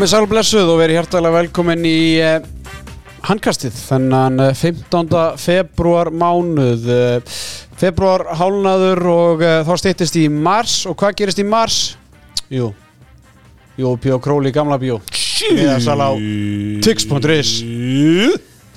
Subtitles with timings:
[0.00, 2.38] Komið sálblessuð og verið hjartalega velkomin í eh,
[3.28, 5.10] handkastið þennan eh, 15.
[5.36, 6.86] februar mánuð.
[6.88, 7.34] Eh,
[7.76, 10.78] februar hálnaður og eh, þá stýttist í mars.
[10.88, 11.82] Og hvað gerist í mars?
[12.48, 12.70] Jú,
[13.76, 15.02] Jú, Pjó Króli gamla bjó
[15.52, 16.16] Miðasal á
[16.80, 17.50] Tix.is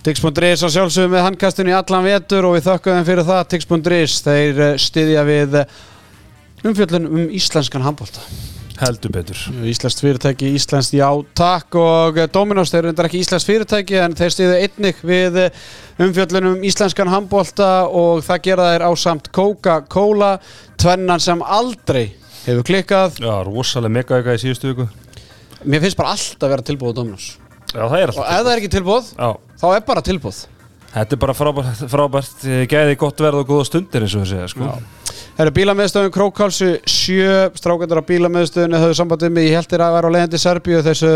[0.03, 3.45] Tix.is að sjálfsögum með handkastinu í allan vetur og við þökkum þeim fyrir það.
[3.55, 5.79] Tix.is, þeir eh, styðja við eh,
[6.67, 8.27] umfjöllun um íslenskan handbólta
[8.81, 9.37] Heldur betur.
[9.69, 11.75] Íslenskt fyrirtæki, Íslenskt já takk.
[11.77, 15.59] Og eh, Dominos, þeir eru ekki Íslenskt fyrirtæki en þeir stýðu einnig við eh,
[16.01, 20.31] umfjöllunum íslenskan handbólta og það gera þeir á samt Coca-Cola
[20.81, 22.15] tvennan sem aldrei
[22.47, 23.21] hefur klikkað.
[23.21, 24.89] Já, rosalega mega eitthvað í síðustu viku.
[25.63, 27.29] Mér finnst bara alltaf að vera tilbúið á Dominos.
[27.73, 29.29] Já, það er og ef það er ekki tilbúið, Já,
[29.61, 30.41] þá er bara tilbúið
[30.93, 34.49] þetta er bara frábært, frábært eh, gæði gott verð og góða stundir eins og segja
[34.51, 34.69] sko.
[35.33, 39.85] Það eru bílameðstöðun Krókálsu 7 strákandar á bílameðstöðunni höfðu samband um mig, ég held þér
[39.87, 41.13] að vera á leiðandi Serbíu þessu,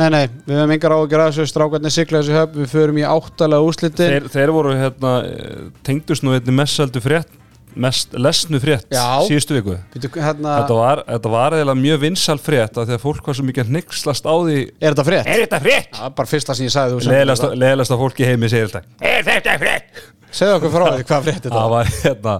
[0.00, 1.48] nei nei, við höfum engar ágjör að þessu.
[1.52, 6.24] Strákandir sigla þessu höfn, við förum í áttalega úsliti þeir, þeir voru hérna eh, tengdust
[6.24, 7.41] nú einni mest seldu frétt
[7.76, 9.22] mest lesnu frétt Já.
[9.28, 13.04] síðustu viku Býtu, hérna, Þetta var, þetta var eða mjög vinsal frétt af því að
[13.04, 15.30] fólk var svo mikið að hnyggslast á því Er þetta frétt?
[15.32, 15.88] Er þetta frétt?
[15.96, 18.68] Það er bara fyrsta sem ég sagði þú sem- Leðilegasta, leðilegasta fólki í heimi segir
[18.72, 20.04] þetta Er þetta frétt?
[20.32, 22.36] Segðu okkur frá því hvað frétt þetta Það var var hérna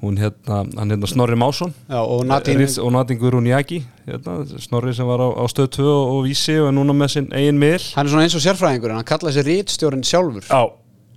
[0.00, 4.38] hún hérna, hann hérna Snorri Másson Já, og Nadine Ritz og Nadine Guðrún Jaki hérna,
[4.60, 7.28] Snorri sem var á, á stöð 2 og, og vísi og er núna með sinn
[7.36, 10.62] eigin miðl Hann er svona eins og sérfræðingur en hann kallaði sér rítstjórin sjálfur Já,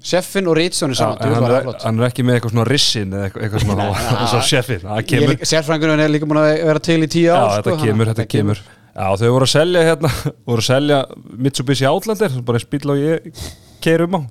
[0.04, 3.14] Sjeffin og rítstjórin já saman djú, hann, er, hann er ekki með eitthvað svona rissin
[3.16, 3.86] eða eitthvað, svona
[4.38, 5.48] og sjefin það Ég er líka-
[6.04, 8.64] er múin að vera til í tíu já, ár þetta sko, kemur, þetta kemur.
[8.94, 10.12] Já, þau voru að selja hérna
[10.52, 11.00] voru að selja
[11.48, 13.45] Mitsubishi Outlander bara eins bíl og ég
[13.84, 14.22] keirum á.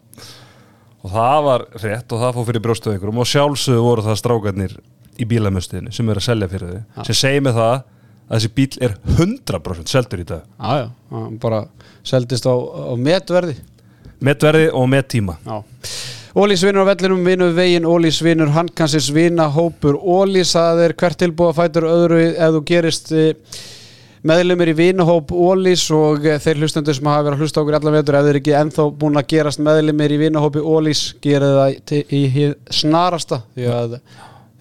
[1.03, 3.23] Og það var rétt og það fór fyrir brjóstuð einhverjum.
[3.25, 4.77] Og sjálfsögðu voru það strákarnir
[5.19, 7.03] í bílamöstuðinu sem er að selja fyrir þau.
[7.09, 10.45] Sem segir mig það að þessi bíl er 100% seldur í dag.
[10.63, 11.65] Já, já, bara
[12.07, 13.57] seldist á, á metverði
[14.23, 15.57] með verði og með tíma Já.
[16.33, 21.19] Ólís vinnur á vellinum, vinnur veginn, Ólís vinnur handkansins vinna hópur Ólís, það er hvert
[21.21, 23.59] tilbúið að fætur öðru ef þú gerist eh,
[24.25, 27.97] meðlumir í vinahóp Ólís og eh, þeir hlustendur sem hafa verið að hlusta okkur allan
[27.99, 32.23] vetur ef þeir ekki ennþá búin að gerast meðlumir í vinahópi Ólís, gera það í
[32.39, 33.99] hið snarasta því að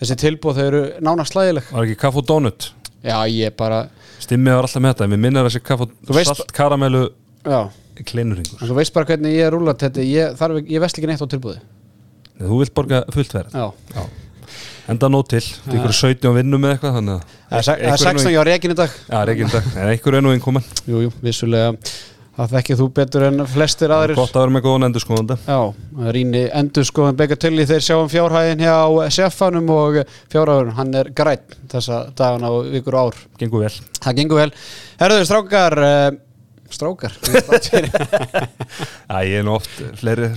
[0.02, 3.86] þessi tilbúið þau eru nánast slægileg Var ekki kaff og donut Já, ég bara,
[4.20, 7.08] Stimmið var alltaf með þetta, mér minnir að þessi kaff og salt karamellu
[7.48, 7.62] já
[8.08, 11.24] kleinurringur en þú veist bara hvernig ég er rúlat þetta ég, ég vesl ekki neitt
[11.24, 11.62] á tilbúið
[12.42, 13.54] Þú vilt borga fullt verð.
[13.54, 14.04] Já,
[14.90, 17.92] Enda nót til, það er ykkur 17 vinnum með eitthvað það er se- það er
[17.92, 18.96] einhver 16 hjá reikin í dag.
[19.12, 21.76] Já, reygin dag, en einhver er nú innkomin Jú, jú, vissulega.
[22.32, 24.16] Það þekkið þú betur en flestir aðrir.
[24.18, 25.60] Gott að vera með góðan endur skoðanda Já,
[26.16, 28.76] rýni endur skoðan Begga Tilly þeir sjáum fjárhæðin hjá
[29.12, 30.00] seffanum og
[30.32, 33.20] fjárhæðurinn, hann er grætt þessa dagana og vikur ár.
[33.38, 33.74] Gengur vel.
[34.02, 34.52] Það gengur vel.
[35.04, 36.10] Herðu, strákar uh,
[36.76, 37.14] Strákar.
[39.28, 40.30] Ég er nú oft fleiri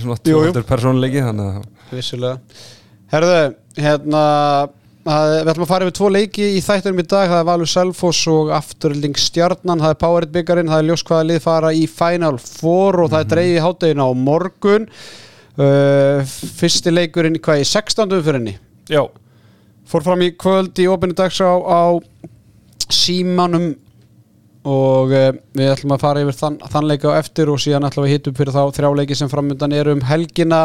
[1.25, 1.53] Þannig að
[1.93, 2.37] Vissulega.
[3.13, 3.37] Herðu,
[3.79, 4.23] hérna
[5.05, 5.07] að,
[5.45, 7.27] Við ætlum að fara yfir tvo leiki í þætturum í dag.
[7.29, 9.83] Það er Valur Selfoss og Afturling Stjarnan.
[9.83, 13.21] Það er Powerit byggarinn, það er ljós hvaða lið fara í Final Four og það
[13.21, 14.89] er dreigið í háttegin á morgun.
[15.55, 16.19] Uh,
[16.59, 18.11] Fyrsti leikurinn hvað í 16.
[18.17, 18.57] umfyrinni
[18.91, 19.05] Já,
[19.87, 21.95] Fór fram í kvöld í opinu dags á, á
[22.91, 23.69] símanum
[24.65, 28.07] og uh, við ætlum að fara yfir þann, þann leika á eftir og síðan ætlum
[28.07, 30.63] við að hitta upp fyrir þá þrjáleiki sem framöndan eru um helgina.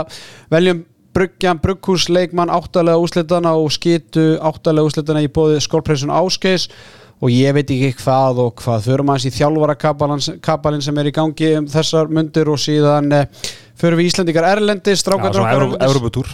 [0.53, 0.84] Veljum
[1.15, 6.69] Bruggjan Brugghús leikmann áttalega úslitana og skitu áttalega úslitana í bóði skólpressun Áskeis
[7.21, 9.75] og ég veit ekki hvað og hvað förum aðeins í þjálfara
[10.41, 13.27] kabalinn sem er í gangi um þessar mundir og síðan uh,
[13.81, 14.94] förum við Íslandikar Erlendi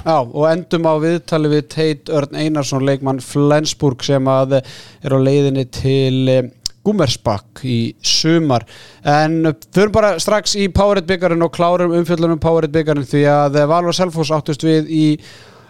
[0.05, 5.19] Já, og endum á viðtali við Teit Örn Einarsson, leikmann Flensburg sem að er á
[5.19, 6.49] leiðinni til eh,
[6.87, 8.65] Gummersbakk í sumar.
[9.03, 13.99] En förum bara strax í Powerade byggarinn og klárum umfjöllunum Powerade byggarinn því að Valvar
[13.99, 15.06] Selfoss áttust við í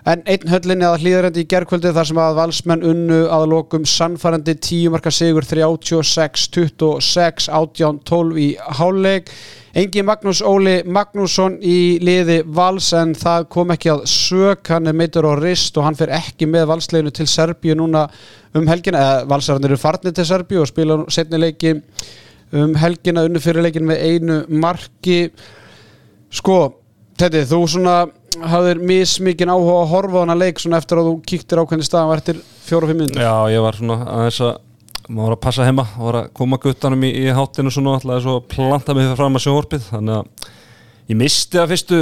[0.07, 4.55] en einn höllinni að hlýðarendi í gerkvöldi þar sem að valsmenn unnu að lokum sannfærandi
[4.55, 8.49] 10 marka sigur 36-26 18-12 í
[8.79, 9.33] háluleik
[9.77, 14.97] Engi Magnús Óli Magnússon í liði vals en það kom ekki að sök, hann er
[14.97, 18.07] meitur á rist og hann fer ekki með valsleginu til Serbíu núna
[18.57, 21.75] um helgina, eða valsarnir eru farnir til Serbíu og spila setni leiki
[22.57, 25.19] um helgina unnu fyrir leikin með einu marki.
[26.33, 26.61] Sko,
[27.17, 27.97] Teddy, þú svona
[28.53, 32.11] hafðir mismikinn áhuga að horfa á hana leik svona eftir að þú kíktir ákveðni staðan
[32.11, 34.53] var eftir fjóra og fimm minnir Já, ég var svona aðeins að
[35.07, 38.37] maður var að passa heima, var að koma guttanum í, í háttinu svona, ætlaði svo
[38.41, 40.51] að planta mig fram að sjónvarpið, þannig að
[41.07, 42.01] ég misti að fyrstu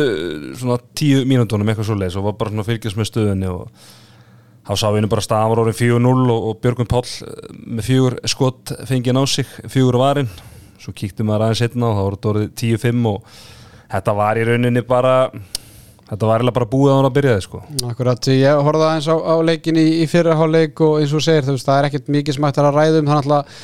[0.62, 3.88] svona tíu mínútonum eitthvað svo leis og var bara svona að fylgjast með stöðunni og
[4.64, 7.90] þá sá ég nú bara staðan var orðin 4-0 og, og Björgvin Páll uh, með
[7.90, 10.30] fjögur skot fengið á sig, fjögur á varin.
[10.80, 13.36] Svo kíktum maður aðeins setna og þá voru þetta orðið 10-5 og
[13.94, 15.14] þetta var í rauninni bara
[16.08, 19.16] þetta var eiginlega bara búið á hann að byrjaði sko Akkurat, ég horfði aðeins á,
[19.16, 22.36] á leikin í, í fyrraháleik og eins og segir, þú veist, það er ekkert mikið
[22.36, 23.56] sem hægt er að ræðum, þannig að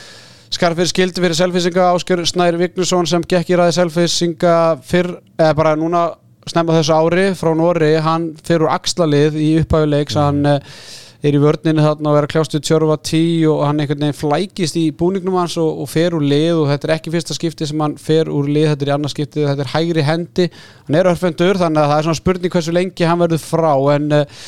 [0.50, 4.56] skarfir skildi fyrir selfisinga Áskjör Snær Vignursson sem gekk í ræði selfisinga
[4.87, 6.09] fyrr, eða bara núna
[6.49, 10.25] snemma þessu ári frá Nóri, hann fyrir úr axlalið í upphæfuleiks, mm.
[10.25, 10.81] hann eh,
[11.20, 14.78] er í vörninu þarna og er að kljástu tjörfa tí og hann einhvern veginn flækist
[14.81, 17.82] í búningnum hans og, og fer úr lið og þetta er ekki fyrsta skipti sem
[17.84, 20.49] hann fer úr lið, þetta er í annars skipti, þetta er hægri hendi,
[20.87, 24.08] hann er örfendur þannig að það er svona spurning hversu lengi hann verður frá en
[24.17, 24.40] uh,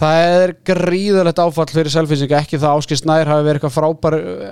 [0.00, 4.50] það er gríðalegt áfall fyrir selfinsing ekki það Áskil Snær hafi verið eitthvað frábær uh,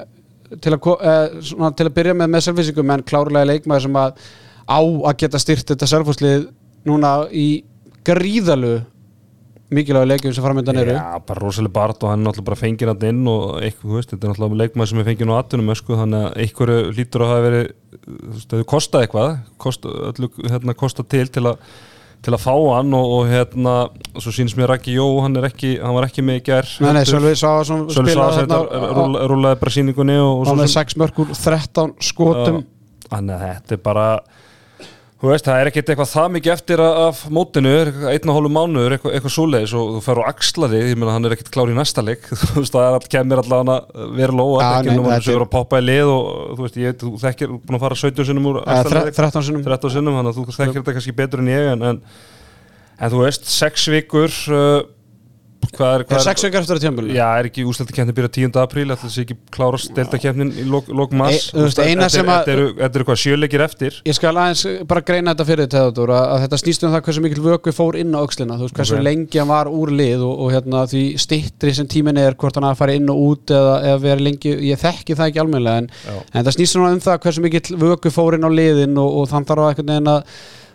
[0.60, 4.24] til, að, uh, svona, til að byrja með með selfinsingum en klárlega leikmaður sem að
[4.68, 6.50] á að geta styrt þetta selfhúslið
[6.86, 7.62] núna í
[8.06, 8.82] gríðalu
[9.76, 10.96] mikilvæg leikjum sem framöndan eru.
[10.96, 14.12] Já, bara rosalega bart og hann náttúrulega bara fengið hann inn og eitthvað, þú veist,
[14.12, 17.32] þetta er náttúrulega leikmað sem er fengið nú aðtunum, sko, þannig að einhverju lítur að
[17.32, 17.72] hafa verið,
[18.02, 19.32] þú veist, þau kosta eitthvað,
[19.66, 21.72] kosta, öllu, hérna, kosta til til að,
[22.22, 23.74] til að fá hann og, og hérna,
[24.18, 26.92] svo sínst mér ekki, jó, hann er ekki, hann var ekki með í gerð Nei,
[26.98, 32.62] nei, Sölvi Svafarsson spilaði þetta rúlaði bara síningunni hann er 6 mörgur, 13 skotum.
[33.12, 34.06] Þannig að þetta er bara
[35.22, 37.72] Þú veist, það er ekkert eitthvað það mikið eftir af mótinu,
[38.10, 41.28] einn og hálfu mánuður, eitthvað, eitthvað súleis og þú fer á axlaði, ég meina hann
[41.28, 44.34] er ekkert klár í næsta leik, þú veist, það er all, kemur allavega að vera
[44.40, 46.26] lóa, ekki nú að það er að poppa í lið og
[46.56, 49.94] þú veist, ég, þú þekkir, búin að fara 17 sinum úr axlaði, 13 sinum, 13
[49.94, 52.02] sinum, þannig að þú þekkir þetta kannski betur en ég, en, en,
[52.98, 54.82] en þú veist, 6 vikur, uh,
[55.72, 58.58] Hvað er, hvað er, sex veikar eftir að tjömbul Já, er ekki úslættikefni byrjað 10.
[58.62, 63.98] apríl ætla þess að ekki klárast deltakefnin í lók mass Þetta eru hvað sjöleikir eftir
[64.08, 67.24] Ég skal aðeins bara greina þetta fyrir þetta að, að þetta snýst um það hversu
[67.26, 69.06] mikil vöku fór inn á aukslina, þú veist hversu okay.
[69.08, 72.68] lengi hann var úr lið og, og hérna, því stittri sem tímin er hvort hann
[72.68, 75.92] að fara inn og út eða, eða vera lengi, ég þekki það ekki almenlega en,
[76.32, 79.48] en það snýst um það hversu mikil vöku fór inn á liðin og, og þann
[79.48, 80.26] þarf að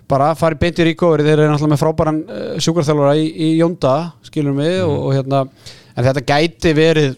[0.08, 3.50] bara að fara í ríkóri þeir eru náttúrulega með frábæran uh, eh, sjúkarþjálfara í, í
[3.60, 3.96] Jónda,
[4.28, 4.88] skilum við mm.
[4.88, 5.44] og, og hérna,
[5.96, 7.18] en þetta gæti verið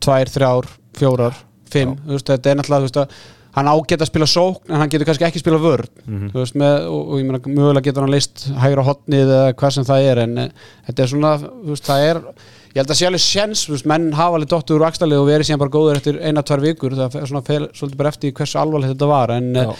[0.00, 3.20] tvær, þrjár, fjórar fimm, þú veist, þetta er náttúrulega þú veist að
[3.56, 6.30] hann ágætt að spila sókn en hann getur kannski ekki að spila vörð mm -hmm.
[6.36, 9.84] veist, með, og, og ég meina, mögulega getur hann leist hægra hotnið eða hvað sem
[9.88, 10.44] það er en e,
[10.86, 12.20] þetta er svona, þú veist, það er
[12.70, 15.26] ég held að sé alveg séns, þú veist, menn hafa alveg dottur úr axtalið og
[15.26, 18.32] verið síðan bara góður eftir eina, tvær vikur, það er svona fel, svolítið bara eftir
[18.32, 19.74] hversu alvarlegt þetta var en, Já.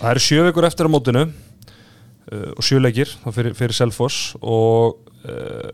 [0.00, 1.26] Það eru sjö vikur eftir á mótinu
[2.32, 5.70] uh, og sjöleikir fyrir, fyrir Selfoss og uh,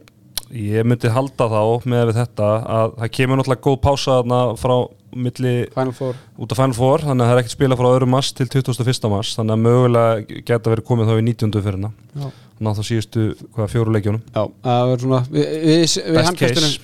[0.55, 4.19] ég myndi halda þá með þetta að það kemur náttúrulega góð pása
[4.61, 4.77] frá
[5.17, 8.47] milli út af Final Four þannig að það er ekkert spila frá öðrum mass til
[8.53, 9.09] 21.
[9.11, 11.63] mass þannig að mögulega geta verið komið þá í 19.
[11.67, 13.25] fyrirna þannig að það síðustu
[13.57, 15.97] hvaða fjóru leikjónum Já, það verður svona við, við,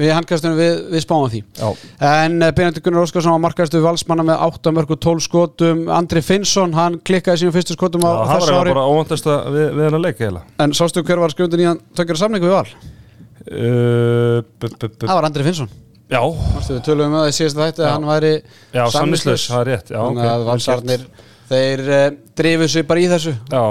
[0.02, 1.42] við handkastunum við, við spáum því.
[1.56, 1.68] Já.
[2.12, 5.84] en eh, Benedikt Gunnar Óskarsson var markaðistu valsmanna með 8 mörg og 12 skotum.
[5.92, 9.30] Andri Finnsson, hann klikkaði sínum fyrstu skotum á Já, þessu ári Það var bara óvandast
[9.30, 12.58] við, við hennar leik heila En sástu hver var skjöndin í hann tökjara samningu við
[12.58, 12.66] val?
[13.42, 15.72] Uh, það var Andri Finnsson.
[16.12, 16.20] Já.
[16.68, 18.32] Við tölum um það í síðasta þætti að hann væri
[18.92, 19.92] samnislaus, það er rétt.
[19.92, 21.06] Já, Þannig að valsarnir,
[21.48, 22.04] þeir eh,
[22.38, 23.32] drifið sér bara í þessu.
[23.48, 23.62] Já,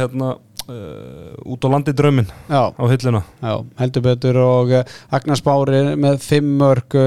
[0.00, 0.30] hérna
[0.68, 2.70] uh, út á landi drömmin Já.
[2.72, 6.98] á hylluna Já, heldur betur og uh, Agnars Bári með 5 mörg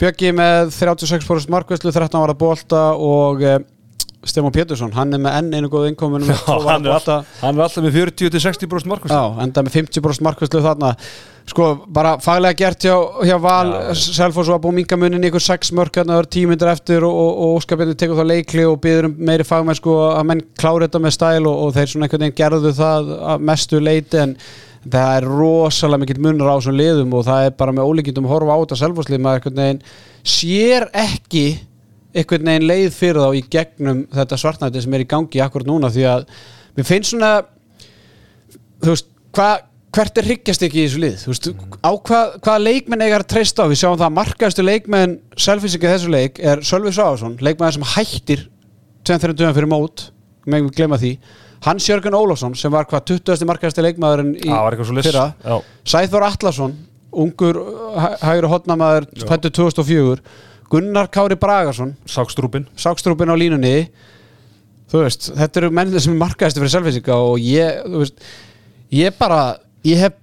[0.00, 3.44] Bjöggi með 36% markvæslu 13 ára bólta og
[4.22, 8.86] Stefán Pétursson, hann er með enn einu góð innkomin hann, hann er alltaf með 40-60%
[8.92, 10.92] markvæslu Já, enda með 50% markvæslu þarna.
[11.50, 12.94] Sko, bara faglega gert hjá,
[13.26, 17.06] hjá Val, Selfos var búið mingamunin ykkur 6 mörk, þannig að það er tímyndir eftir
[17.08, 20.44] og, og, og Óskarbjörn tekur þá leikli og býður um meiri fagmenn sko að menn
[20.54, 23.10] klára þetta með stæl og, og þeir svona einhvern veginn gerðu það
[23.42, 24.36] mestu leiti en
[24.86, 28.54] það er rosalega mikill munur á þessum liðum og það er bara með ólíkindum horfa
[28.54, 29.82] á þetta Selfoslið, maður
[30.22, 31.46] sér ekki
[32.12, 35.90] einhvern veginn leið fyrir þá í gegnum þetta svartnætti sem er í gangi akkurat núna
[35.92, 36.24] því að
[36.76, 37.32] mér finnst svona
[38.82, 41.24] þú veist, hvað hvert er higgjast ekki í þessu lið?
[41.28, 41.48] Veist,
[41.84, 43.70] á hvað, hvaða leikmenn eiga að treysta á?
[43.70, 48.46] Við sjáum það að markaðustu leikmenn selfinsingið þessu leik er Sölvi Sáðarsson leikmenn sem hættir
[49.08, 50.06] 2-3 fyrir mót,
[50.46, 51.12] meðum við glemja því.
[51.66, 53.44] Hans Jörgen Ólafsson sem var hvað 20.
[53.50, 54.48] markaðustu leikmæðurinn í
[55.04, 55.26] fyrra.
[55.84, 56.74] Sæþór Allarsson
[57.12, 57.58] ungur
[58.22, 60.22] hægur hodnamaður fættu 2004
[60.72, 63.76] Gunnar Kári Bragarsson Sákstrúpin Sákstrúpin á línunni
[64.92, 68.26] þú veist, þetta eru mennir sem er markaðistu fyrir selfinsinga og ég, þú veist
[68.92, 69.42] ég bara
[69.88, 70.18] ég hef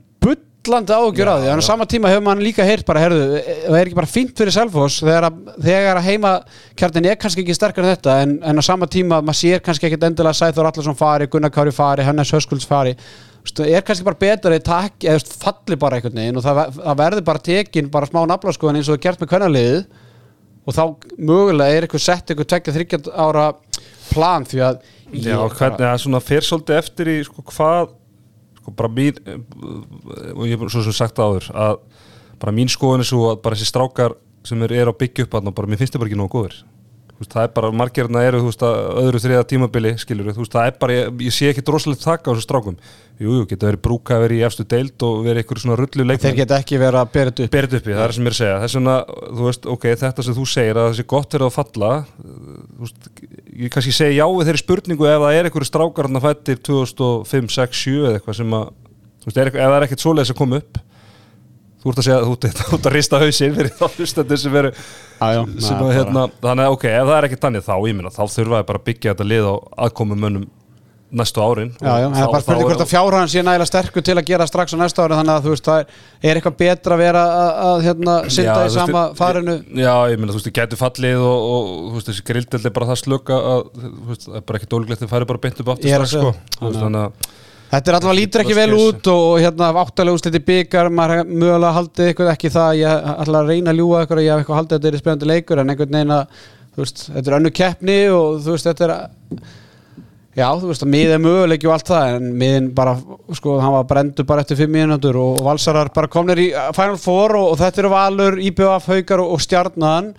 [0.70, 1.48] byllandi ágjör á því.
[1.50, 4.36] En á sama tíma hefur mann líka heyrt bara herðu, það er ekki bara fint
[4.38, 6.34] fyrir Selfos þegar að, þegar að heima
[6.78, 9.88] kjartin er kannski ekki sterkar en þetta en, en á sama tíma maður sér kannski
[9.88, 12.96] ekkit endilega Sæþór Allarsson fari, Gunnar Kári fari, Hannes Höskulds fari.
[13.66, 17.26] Er kannski bara betur að það eða falli bara einhvern veginn og það, það verður
[17.32, 19.82] bara tekin bara smá naflaskoðan eins og er gert með kvennarliðið
[20.70, 20.84] og þá
[21.18, 23.50] mögulega er eitthvað sett eitthvað tvekja þryggjand ára
[24.12, 27.94] plan því að Já, hvernig það svona fer svolítið eftir í sko hvað
[28.60, 29.18] sko bara mín
[30.36, 31.80] og ég hef svo sem sagt áður að
[32.40, 34.14] bara mín skoðun er svo að bara þessi strákar
[34.46, 36.60] sem eru er á byggja upp að bara mér finnst þið bara ekki nógu góður
[37.20, 38.64] veist, það er bara, margirna eru, þú veist,
[39.04, 42.34] öðru þriða tímabili, skilur, veist, það er bara, ég, ég sé ekki drosalegt taka á
[42.34, 42.78] þessu strákum.
[43.20, 46.22] Jú, jú, geta verið brúka, verið í efstu deild og verið eitthvað svona rullu leikmenn.
[46.24, 48.54] þeir geta ekki verið að þetta upp uppi, það er sem ég er að segja.
[48.56, 48.94] Það er svona,
[49.36, 51.90] þú veist, ok, þetta sem þú segir að það sé gott er að falla,
[52.80, 53.10] veist,
[53.60, 56.62] ég kannski segi já við þeirri spurningu ef það er einhverju strákar hann að fættir
[56.70, 58.72] 2005, 6, 7 eða eitthvað sem að,
[59.28, 60.80] veist, er, eitthvað- ef það er ekkert svoleiðis að koma upp,
[61.80, 64.60] þú ert að segja, ert, þú ert að rista hausinn fyrir þá hlustendur sem
[65.20, 67.96] Já, já, sem að hérna, þannig að ok, ef það er ekki þannig þá, ég
[67.98, 70.46] minna, þá þurfa ég bara að byggja þetta lið á aðkomum mönnum
[71.10, 74.16] næstu árin Já, já, það er bara spurning hvort að fjárhæðan sé nægilega sterkur til
[74.16, 77.04] að gera strax á næsta ári þannig að þú veist, það er, eitthvað betra að
[77.04, 79.58] vera að, að hérna, synda í sama farinu.
[79.74, 82.76] Já, ég minna, þú veist, það getur fallið og, og þú veist, þessi grildild er
[82.78, 85.64] bara það slöka að, þú veist, það er bara ekki dólíklegt að færi bara beint
[85.64, 86.34] upp aftur að strax, sko.
[86.62, 87.36] veist, þannig að
[87.70, 92.08] Þetta er allavega lítur ekki vel út og hérna áttalega úsliti byggar, maður mögulega haldið
[92.10, 94.86] eitthvað ekki það, ég ætla að reyna að ljúga eitthvað, ég hef eitthvað haldið að
[94.86, 96.38] þetta er spennandi leikur en einhvern veginn að,
[96.74, 98.96] þú veist, þetta er önnu keppni og þú veist, þetta er
[100.40, 102.96] já, þú veist, að miðið er möguleiki og allt það, en miðin bara
[103.38, 106.98] sko, hann var brendur bara eftir fimm mínútur og valsarar bara komnir í uh, Final
[107.02, 110.10] Four og, og þetta eru Valur, IBF, Haukar og, og Stjarnan,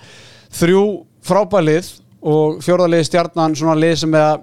[0.60, 0.84] þrjú
[1.26, 1.90] frábælið
[2.30, 4.38] og fjórðalið Stjarnan svona lið sem er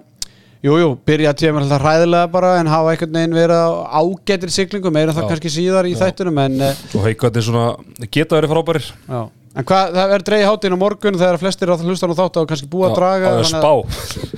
[0.58, 4.90] að Jú, byrja tíma alltaf hræðilega bara en hafa einhvern veginn verið á ágættir siglingu
[4.90, 6.00] meira það kannski síðar í Já.
[6.02, 7.66] þættunum en, eh, og haukandi svona,
[8.10, 9.20] geta verið frábærir já.
[9.54, 12.48] en hvað, það er dreigð hátinn á morgun þegar flestir á hlustan og þátt og
[12.50, 13.72] kannski búið að draga á að þannig spá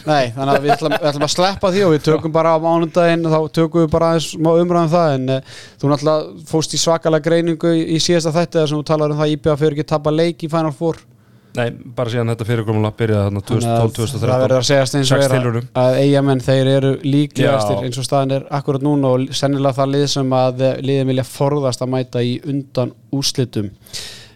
[0.05, 2.59] Nei, þannig að við ætlum, við ætlum að sleppa því og við tökum bara á
[2.61, 5.41] mánundaginn þá tökum við bara umræðum það en uh,
[5.81, 6.21] þú náttúrulega
[6.53, 9.33] fóst í svakalega greiningu í, í síðasta þætti þar sem þú talar um það
[11.59, 11.67] Nei,
[11.97, 15.25] bara síðan þetta fyrirkomulega byrjaði þarna Þannig að 2012-2013 það verður að segjast eins og
[15.25, 15.35] er
[15.83, 20.07] að, eigamenn þeir eru líklegastir eins og staðan er akkurat núna og sennilega það lið
[20.15, 23.71] sem að eh, liðin vilja forðast að mæta í undan úslitum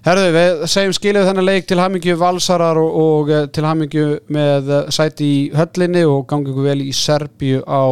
[0.04, 4.74] Herðu, við segjum skilið þennan leik til hamingju valsarar og, og eh, til hamingju með
[4.74, 7.84] eh, sæti í höllinni og gangi ykkur vel í Serbíu á,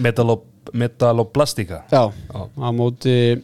[0.00, 2.06] Metalo- Metaloplastika Já.
[2.08, 3.42] á móti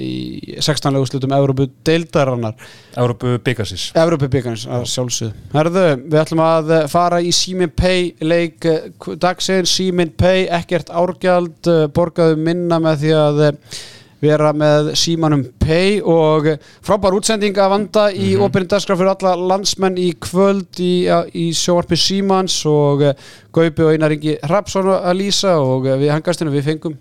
[0.00, 0.96] í 16.
[0.98, 2.54] úslitum Európu deildarannar
[2.98, 8.88] Európu Byggasis Evropabíkarnins að sjálfsögðu Herðu, við ætlum að fara í Simin Pay leik eh,
[9.22, 13.78] dagsins Simin Pay, ekkert árgjald eh, borgaðu minna með því að eh,
[14.24, 16.48] vera með Simanum Pay og
[16.84, 18.68] frábær útsending að vanda í mm -hmm.
[18.72, 23.04] dagskraf fyrir alla landsmenn í kvöld í, í sjóarpi Simans og
[23.52, 26.96] Gaupi og Einar Ingi Rapsson að lýsa og við hangastinu við fengum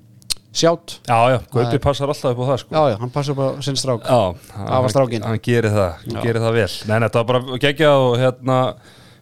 [0.53, 0.97] sjátt.
[1.09, 2.75] Já, já, Það er- Gaupi passar alltaf upp á það sko.
[2.77, 4.03] Já, já, hann passar bara sinn strák.
[4.05, 4.35] Já,
[4.77, 5.23] Afa strákinn.
[5.25, 6.21] hann gerir það, hann Já.
[6.27, 6.69] gerir það vel.
[6.87, 8.59] Nei, nei, þetta var bara geggjað og hérna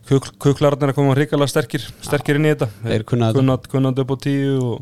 [0.10, 2.68] kuk, kuklarnir að koma ríkala sterkir sterkir inn í þetta.
[2.84, 4.82] Þeir kunnat, kunnat upp á tíu og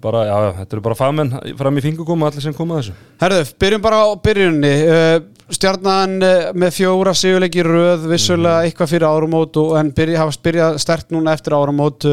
[0.00, 2.92] bara, já, já, þetta eru bara fagmenn fram í fingugum allir sem koma að þessu.
[3.20, 5.18] Herðu, byrjum bara á byrjunni uh,
[5.50, 10.78] Stjarnan uh, með fjóra sigurleiki röð, vissulega eitthvað fyrir áramót og, en byrja, hafa byrjað
[10.84, 12.04] stert núna eftir áramót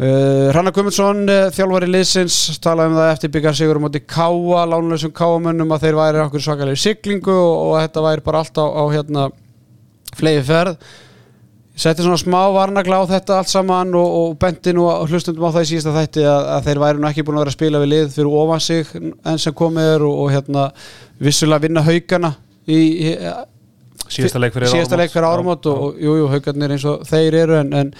[0.00, 4.02] uh, uh, Rannar Gumundsson uh, þjálfari liðsins talaði um það eftir byggjar sigur á móti
[4.04, 8.62] Káa, lánleysum Káamönnum að þeir væri okkur svakalega siglingu og, og þetta væri bara allt
[8.62, 9.26] á, á hérna
[10.16, 10.78] flegi ferð
[11.76, 15.66] setti svona smá varnagla á þetta allt saman og, og benti nú hlustundum á það
[15.66, 17.92] í síðasta þætti að, að þeir væri nú ekki búin að vera að spila við
[17.92, 20.70] lið fyrir ofan sig enn sem komið er og, og hérna
[21.20, 22.32] vissulega vinna haugana
[22.64, 23.12] í, í
[24.06, 27.36] Síðasta leik fyrir síðasta leik fyrir áramót og, og jú, jú, haugarnir eins og þeir
[27.42, 27.92] eru en, en,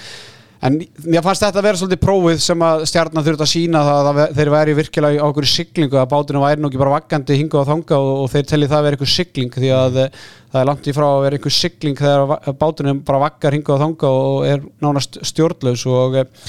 [0.65, 4.09] en mér fannst þetta að vera svolítið prófið sem að stjarnan þurft að sína það
[4.11, 7.61] að þeir væri virkilega á okkur siglingu að bátinu væri nú ekki bara vaggandi hinga
[7.61, 10.23] og þanga og, og þeir telli það að vera eitthvað sigling því að eh,
[10.53, 13.85] það er langt í frá að vera eitthvað sigling þegar báturinn bara vaggar hinga og
[13.85, 16.49] þanga og er nánast stjórnlaus og eh,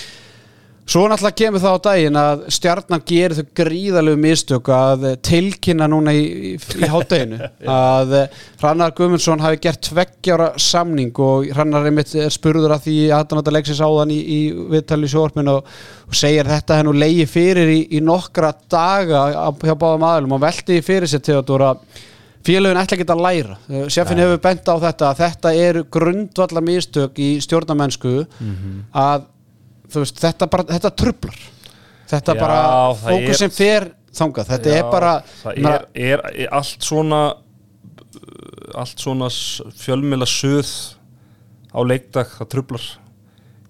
[0.87, 6.13] Svo náttúrulega kemur það á daginn að stjarnan gerir þau gríðalegu mistök að tilkynna núna
[6.15, 6.21] í,
[6.55, 7.41] í, hátteginu
[7.73, 8.13] að
[8.61, 14.15] Hrannar Guðmundsson hafi gert tveggjára samning og einmitt er spurður að því aðdáðan leiksins áðan
[14.15, 14.39] í, í
[14.71, 15.71] viðtali sjóarpinu og,
[16.07, 20.45] og segir þetta hennu leiði fyrir í, í nokkra daga á- hjá báðum aðlum og
[20.47, 21.81] velti fyrir sér til að
[22.47, 23.55] félögin ætla ekki að læra.
[23.91, 28.21] Sjefin hefur bent á þetta að þetta eru grundvalla mistök í stjórnamennsku
[28.95, 29.33] að þú
[29.95, 31.37] veist, þetta bara, þetta trublar
[32.07, 35.13] þetta Já, bara, er- fókusin fer þangað, þetta Já, er bara
[35.43, 37.21] það er, er, er allt svona
[38.77, 39.27] allt svona
[39.79, 40.69] fjölmjöla suð
[41.71, 42.85] á leikdag, það trublar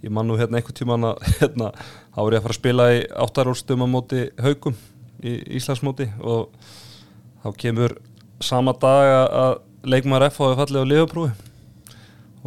[0.05, 1.71] ég man nú hérna einhvern tíman að hérna,
[2.13, 4.77] þá var ég að fara að spila í áttarólstum á móti haugum
[5.25, 6.51] í Íslandsmóti og
[7.43, 7.97] þá kemur
[8.43, 9.55] sama dag að
[9.89, 11.31] leikmaður F hafi fallið á liðaprófi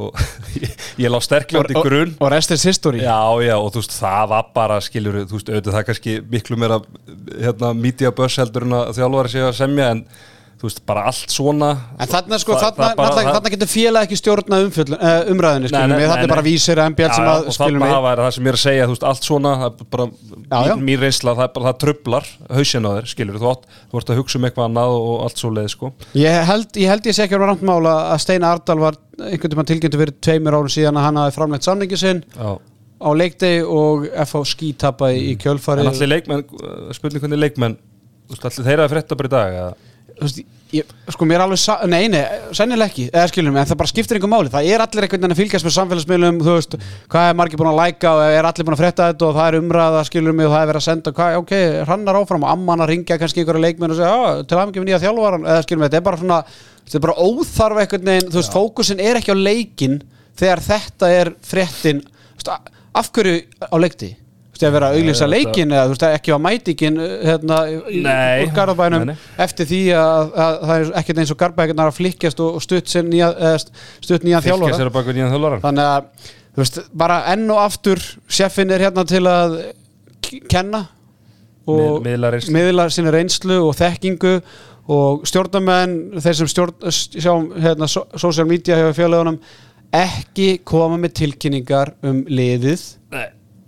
[0.00, 0.24] og
[0.62, 3.02] ég, ég lá sterklega til grunn og rest is history.
[3.04, 6.60] Já, já, og þú veist, það var bara, skilur, þú veist, auðvitað það kannski miklu
[6.60, 6.80] meira,
[7.36, 10.04] hérna, media buzz heldur en að þjálfari sé að semja, en
[10.60, 11.68] þú veist, bara allt svona.
[11.98, 14.92] En þarna, sko, það- þarna, það bara- þarna, það- þarna getur félag ekki stjórna umfjöll,
[14.92, 17.80] uh, umræðinu, Nei, skilum við, þarna er bara vísir að MBL sem að, og skilum
[17.80, 17.92] við.
[17.94, 20.04] hafa er það sem ég er að segja, þú veist, allt svona það bara,
[20.50, 23.96] Já, mín, mín reynsla það, bara, það trublar hausinn á þér, skilur þú átt, þú
[24.02, 25.92] ert að hugsa um eitthvað annað og allt svo leið, sko.
[26.14, 28.94] Ég held ég, held ég sé ekki að vera rámt mála að Steina Ardal var
[29.16, 32.58] einhvern tímann tilgjöndu fyrir tveimur árum síðan að hann hafi framleitt samningi sinn Já.
[33.00, 35.40] á leikdegi og FH skítappaði í En
[40.20, 40.40] veist,
[40.72, 42.20] ég, sko mér er alveg sa- nei, nei,
[42.56, 45.34] sennilega ekki, eða skilum en það bara skiptir einhver máli, það er allir einhvern veginn
[45.34, 46.76] að fylgjast með samfélagsmiðlum, þú veist,
[47.10, 49.48] hvað er margir búin að læka og er allir búin að frétta þetta og það
[49.50, 51.54] er umræða, skilum mig og það er verið að senda, hvað, ok,
[51.88, 55.02] hrannar áfram og amman að ringja kannski einhverja leikmenn og segja, já, til aðeins nýja
[55.06, 56.40] þjálfaran, eða skilum mig, þetta er bara svona
[56.90, 60.00] þetta er bara óþarf einhvern veginn, þú veist, fókusin er ekki á leikin
[60.40, 61.34] þegar þetta er
[62.48, 62.60] a-
[62.94, 64.16] af hverju á leikti?
[64.60, 68.44] Veist, að vera að auglýsa leikin eða þú veist, ekki á mætingin hérna, í- Nei.
[68.44, 69.28] úr Garðabænum Nei, nei.
[69.46, 72.90] eftir því að, að það er ekkert eins og Garðabækirnar að flikkjast og, og stutt,
[72.92, 73.72] sér nýja, st-
[74.04, 77.46] stutt nýja Fylkja þjálfara sér að baka nýjan þjálfaran þannig að þú veist, bara enn
[77.54, 79.56] og aftur sjeffin er hérna til að
[80.20, 80.82] k- kenna
[81.70, 82.52] og Mið- miðla reynslu.
[82.58, 84.34] miðla sinni reynslu og þekkingu
[84.90, 89.36] og stjórnamenn þeir sem stjórn, sjá hérna, so- social media hefur fjölegunum
[89.94, 92.82] ekki koma með tilkynningar um liðið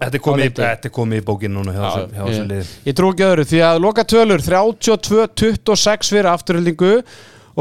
[0.06, 2.66] þetta er komið, þetta er komið í bókin núna hjá þessu- hjá þessu ég, liði.
[2.90, 6.92] Ég trú ekki öðru því að loka tölur 32-26 fyrir afturhildingu.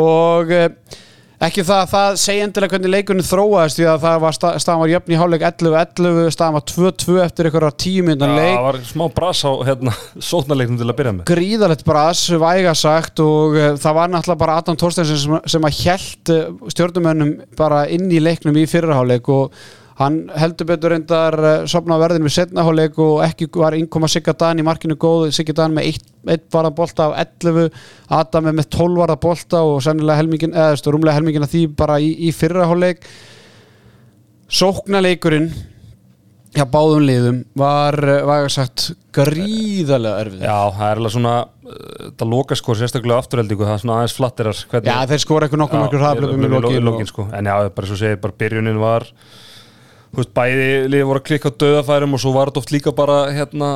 [0.02, 0.70] Og eh,
[1.42, 4.82] ekki það að það segja endilega hvernig leikunni þróaðist því að það var sta- staðan
[4.84, 7.72] var jöfn í hálfleik 11-11 staðan var 2-2 eftir einhverja
[8.30, 8.54] Já, leik.
[8.56, 9.96] það var smá bras á hérna,
[10.30, 11.26] sótnarleiknum til að byrja með.
[11.34, 15.82] Gríðalegt bras, væga sagt og uh, það var náttúrulega bara Adam Thorstensen sem, sem að
[15.82, 19.52] hjælt uh, stjórnumönnum bara inn í leiknum í fyrraháleik og
[20.00, 24.36] hann heldur betur reyndar uh, sopna á verðinu við setnaháleik og ekki var innkoma Sigga
[24.38, 27.68] Dan í markinu góð, Sigga Dan með eitt, eitt varða bolta af 11
[28.22, 32.00] Adam með 12 varða bolta og sennilega helmingin, eða veist, rúmlega helmingin af því bara
[32.02, 33.04] í, í fyrraháleik
[34.52, 35.52] sóknaleikurinn
[36.52, 42.10] hjá báðum liðum var, uh, var sagt, gríðarlega erfið Já, það er alveg svona uh,
[42.20, 45.64] það loka sko sérstaklega afturheldingu það er svona aðeins flatterar hvernig, Já, þeir skora eitthvað
[45.64, 47.28] nokkuð nokkuð hraðblöfum í lokin lokin sko.
[47.38, 49.08] en já, bara svo segir, bara byrjunin var
[50.18, 53.16] veist, bæði liði voru að klikka á döðafærum og svo var þetta oft líka bara
[53.32, 53.70] hérna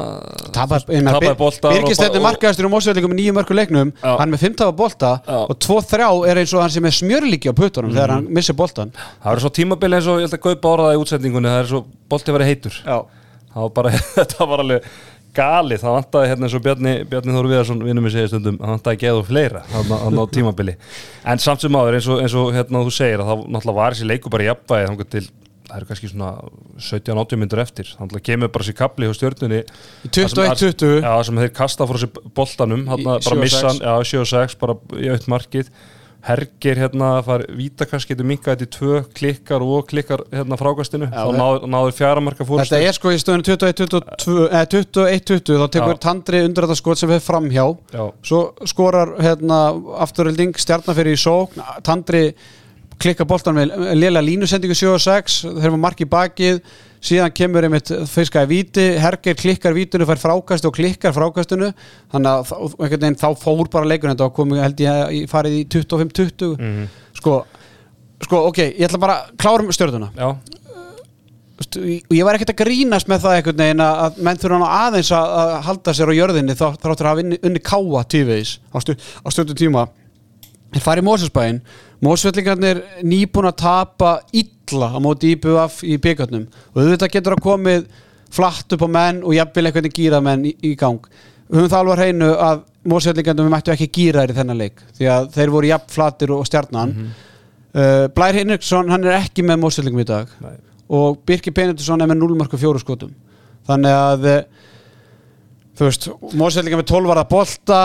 [0.55, 4.11] Tapaði tapaði bolta Birgis þetta er markaðastur um ósveitleikum með nýju mörku leiknum Já.
[4.19, 5.39] Hann með 15 bolta Já.
[5.47, 8.15] og 2-3 er eins og hann sem er smjörlíki á puttunum þegar Mhm.
[8.25, 11.01] hann missir boltan það verður svo tímabili eins og ég held að Gaupa áraða í
[11.05, 14.89] útsendingunni það er svo, bolti verið heitur það var bara, þetta var alveg
[15.35, 18.69] galið, það vantaði hérna eins og Bjarni, Bjarni Þóru Viðarsson vinnum við segja stundum, það
[18.71, 20.75] vantaði geð og fleira á tímabili,
[21.27, 23.91] en samt sem áður eins og, eins og hérna þú segir að það náttúrulega var
[23.97, 25.25] þessi leiku bara jafnvægi
[25.69, 26.29] það eru kannski svona
[26.77, 29.63] 17-80 myndur eftir þannig að kemur bara sér kapli hjá stjörnunni
[30.05, 30.95] Í 21-20.
[31.01, 33.85] Já, sem þeir kasta frá sér boltanum 7 bara og missa hann, 6.
[33.85, 35.71] já, 7 og 6 bara í aukt markið
[36.25, 41.13] Hergir hérna far vítakast getur minkað þetta í tvö klikkar og klikkar hérna frákastinu Já,
[41.13, 45.59] þá það- náður, náður fjara marka fórstu Þetta er sko í stöðinu 21-22 eh, 21-20
[45.61, 45.99] þá tekur.
[46.01, 48.03] Tandri undir þetta skot sem við framhjá Já.
[48.25, 49.59] svo skorar hérna
[50.01, 52.23] afturölding stjarnar fyrir í sókn Tandri
[53.01, 56.61] klikka boltan með lélega línusendingu 7 og 6 þeir var mark í bakið
[57.05, 61.71] síðan kemur einmitt fiskaði víti Herger klikkar vítinu, fær frákast og klikkar frákastinu
[62.13, 65.57] þannig að þá, einhvern veginn, þá fór bara leikur þetta og komið held ég farið
[65.59, 66.87] í 25-20 Mhm.
[67.19, 67.35] sko,
[68.25, 70.31] sko ok, ég ætla bara að klára um stjórnuna Já,
[71.55, 71.79] Veistu,
[72.09, 75.11] og ég var ekkert að grínast með það einhvern veginn að menn þurfa nú aðeins
[75.15, 78.77] að, halda sér á jörðinni þá þráttur að hafa unni, unni káa tífiðis á,
[79.31, 79.85] stundum tíma
[80.75, 81.61] þeir fari í Mósesbæinn
[82.05, 87.87] Mósvellingarnir nýbúin að tapa illa á móti IBF í byggarnum og auðvitað getur að komið
[88.35, 91.01] flatt upp á menn og jafnvel eitthvað gýra menn í, í gang.
[91.49, 94.85] Við höfum það alveg á hreinu að Mósvellingarnir mættu ekki gýra þær í þennan leik
[94.97, 96.95] því að þeir voru jafn flattir og stjarnan.
[97.75, 100.31] Uh, Blær Hinriksson hann er ekki með Mósvellingum í dag.
[100.43, 100.55] Nei.
[100.89, 103.13] og Birki Benediktsson er með 0 marka fjóru skotum.
[103.65, 104.65] Þannig að eh,
[105.75, 106.09] þú veist,
[106.39, 107.79] Mósvellinga með 12 var að bolta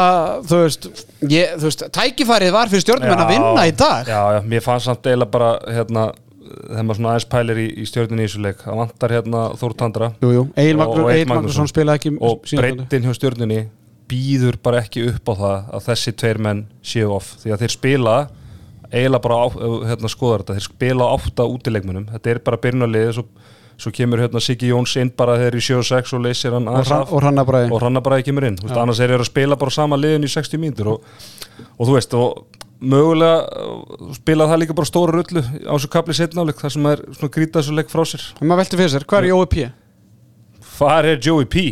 [0.47, 0.89] þú veist,
[1.27, 4.11] ég, þú veist tækifærið var fyrir stjórnum að vinna í dag.
[4.11, 6.07] Já, já, mér fannst samt eiginlega bara hérna,
[6.51, 9.77] þegar maður svona aðeins pælir í, í stjórninni í þessu leik, það vantar hérna Þór
[9.83, 10.11] Tandra.
[10.23, 11.71] Jú, jú, Egil Magnússon.
[11.71, 13.61] spilaði ekki og breytin hjá stjórninni
[14.11, 17.75] býður bara ekki upp á það að þessi tveir menn séu off því að þeir
[17.77, 18.15] spila
[18.91, 19.47] eiginlega bara á,
[19.93, 23.27] hérna, skoðar þetta, þeir spila átta útileikmunum, þetta er bara byrjunarliðið svo,
[23.81, 26.69] svo kemur hérna Siggi Jóns inn bara þegar í 7 og 6 og leysir hann
[26.69, 27.13] og, af.
[27.13, 29.99] og Hrannar Bræði og bara kemur inn, veist, annars er þeir að spila bara sama
[30.01, 31.13] liðin í 60 mínútur og,
[31.77, 36.17] og þú veist, og mögulega uh, spila það líka bara stóra rullu á þessu kapli
[36.17, 38.27] setnáleik þar sem er svona grýta þessu leik frá sér.
[38.41, 39.67] Maður velti fyrir sér, hvað er Jói P?
[40.77, 41.67] Hvar er Joey P?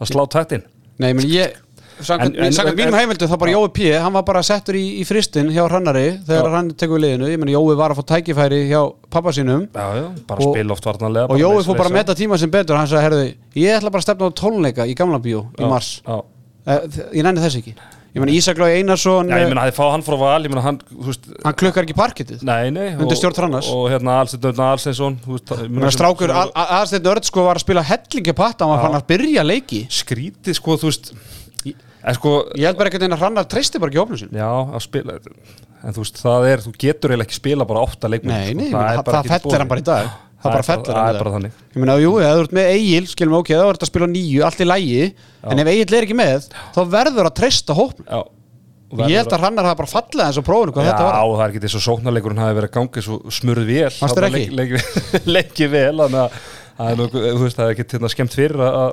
[0.00, 0.64] Það slá tættin?
[1.00, 1.58] Nei, menn ég
[2.00, 5.62] Samkvæmt mínum heimildu þá bara Jói P hann var bara settur í, í fristin hjá
[5.66, 6.54] Hrannari þegar Já.
[6.56, 8.80] hann tekur við liðinu, ég menn Jói var að fá tækifæri hjá
[9.12, 9.68] pappa sínum.
[9.70, 12.76] Já, bara Og- spila oft varnanlega og Jói fór bara að metta tíma sem betur.
[12.76, 16.00] Hann sagði, herðu, ég ætla bara að stefna á tónleika í gamla bíó í mars.
[16.64, 16.80] Eh,
[17.18, 17.74] ég nenni þess ekki.
[18.12, 20.42] Ég menn Ísak Lói Einarsson já ég eh, meina að þið fá hann frá val,
[20.44, 23.70] ég meina hann, veist hann klukkar ekki parkettið Nei, nei Undir stjórn Hrannars.
[23.72, 25.16] Og, og hérna Alsteinsson
[26.52, 29.86] aðstætt nörd sko var að spila hellingi patta hann var að byrja leiki.
[29.88, 31.14] Skrítið, sko, þú veist
[32.18, 34.82] sko, ég held bara ekkert einn að Hrannar treysti bara ekki ofnum sín já, að
[34.82, 35.18] spila
[35.82, 38.58] En þú veist, það er, þú getur eiginlega ekki spila bara átta leikmenn nei, sko,
[38.60, 40.10] nei, það, það ekki fellir hann bara í dag.
[40.42, 41.34] Það bara fellir Það hann er í bara dag.
[41.36, 41.56] þannig.
[41.72, 44.44] Ég meina, jú, ef þú ert með Egil, skilum ok, þá ert að spila nýju,
[44.46, 45.00] allt í lægi
[45.42, 48.06] en ef Egil er ekki með, þá verður að treysta hópnum.
[48.06, 48.22] Já.
[48.92, 51.14] Ég held að Hrannar hafa bara fallið eins og prófunu hvað Já, þetta var.
[51.22, 53.86] það er ekki þess að sóknarleikurinn hafi verið að gangi svo smurð vel
[55.32, 56.36] Leiki vel, þannig að
[56.76, 58.92] það er það ekki skemmt fyrir að,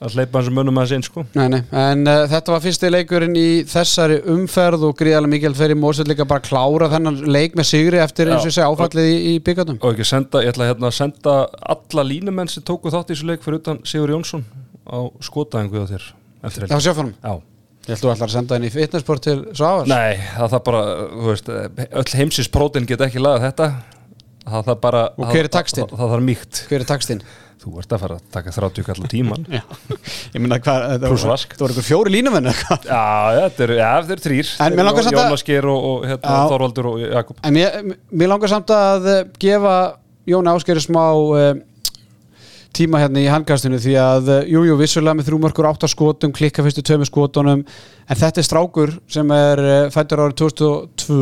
[0.00, 1.24] að- að hleypa hans mönnum að inn, sko.
[1.36, 5.76] Nei, nei, en uh, þetta var fyrsti leikurinn í þessari umferð og gríðarlega mikil fyrir
[5.76, 9.18] Mósveit líka bara að klára þennan leik með sigri eftir eins og segi áfallið í,
[9.34, 11.36] í byggatum og ekki senda, ég ætla hérna að senda
[11.76, 14.44] alla línumenn sem tóku þátt í þessu leik fyrir utan Sigur Jónsson
[14.88, 16.08] á skotaðingu á þér
[16.48, 16.84] eftir Já, helgi.
[16.88, 17.32] sjáfórum, Já,
[17.84, 20.82] ég held þú ætlar að senda henni í fitnessport til Svavars nei, það þarf bara,
[21.12, 21.50] þú veist,
[22.00, 23.68] öll heimsins prótin get ekki lagað þetta
[24.54, 25.86] það þarf bara Og hver er taxtinn?
[25.90, 27.22] Það, það þarf mýkt, Hver er takstinn?
[27.60, 29.60] þú ert að fara að taka 30 kallar tíman Já,
[30.32, 31.50] ég meina hvað þetta Plús var- vask.
[31.58, 32.86] Það voru ykkur fjóri línumenn eða hvað?
[32.88, 33.02] Já,
[33.36, 36.06] þetta eru, já, þetta eru þrýr En mér langar samt að- Jónas Geir og, og
[36.08, 36.46] hérna, Já.
[36.54, 37.76] Þorvaldur og Jakob En mér,
[38.22, 39.74] mér langar samt að eh, gefa
[40.32, 41.52] Jóni Áskeri smá uh,
[42.76, 46.32] tíma hérna í handkastinu því að, uh, jú, jú, vissulega með þrjú mörkur átta skotum,
[46.36, 51.20] klikka fyrstu tveimu skotunum en þetta er strákur sem er uh, fættur árið 2002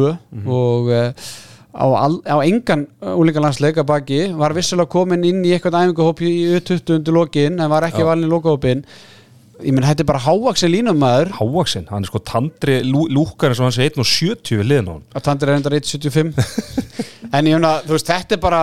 [0.55, 1.31] og uh,
[1.75, 6.33] á, al, á engan úlingalandsleik að baki var vissulega komin inn í eitthvað æfingahóp í
[6.57, 8.09] U20 undir lokin en var ekki Já.
[8.09, 8.85] valin í lokahópin
[9.59, 11.33] ég menn, er bara hávaksin línumæður.
[11.39, 14.95] Hávaksinn, hann er sko tandri lú, lúkar eins og hann sé 1.70 við liðin á
[14.95, 16.39] hann að Tandir er endar 1.75
[17.35, 18.63] en ég meina, þú veist, þetta er bara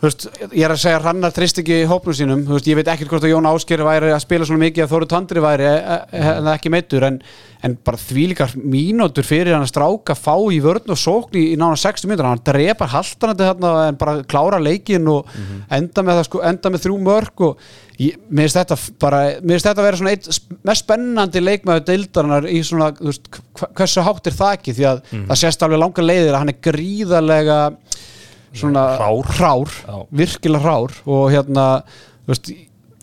[0.00, 3.12] veist, ég er að segja að Hrannar trist ekki hópnum sínum, veist, ég veit ekkert
[3.12, 6.28] hvort að Jón Ásker væri að spila svona mikið að Þóru Tandri væri eh, eh,
[6.38, 7.18] en ekki meittur, en,
[7.66, 11.76] en bara þvílíkar mínútur fyrir hann að stráka fá í vörn og sókn í, nána
[11.80, 12.30] 60 mínútur.
[12.30, 15.28] Hann drepar haltanandi þarna en bara klára leikin og
[15.68, 19.68] enda, með sko, enda með þrjú mörg og ég, mér finnst þetta bara, mér finnst
[19.68, 20.30] þetta að vera svona eitt
[20.70, 23.28] mest spennandi leikmaður deildarinnar í svona, veist,
[23.68, 26.62] hversu hátt er það ekki því að það sést alveg langa leiðir að hann er
[26.70, 27.60] gríðarlega
[28.56, 29.96] svona hrár Já.
[30.10, 31.66] virkilega hrár og hérna
[32.26, 32.50] þú veist,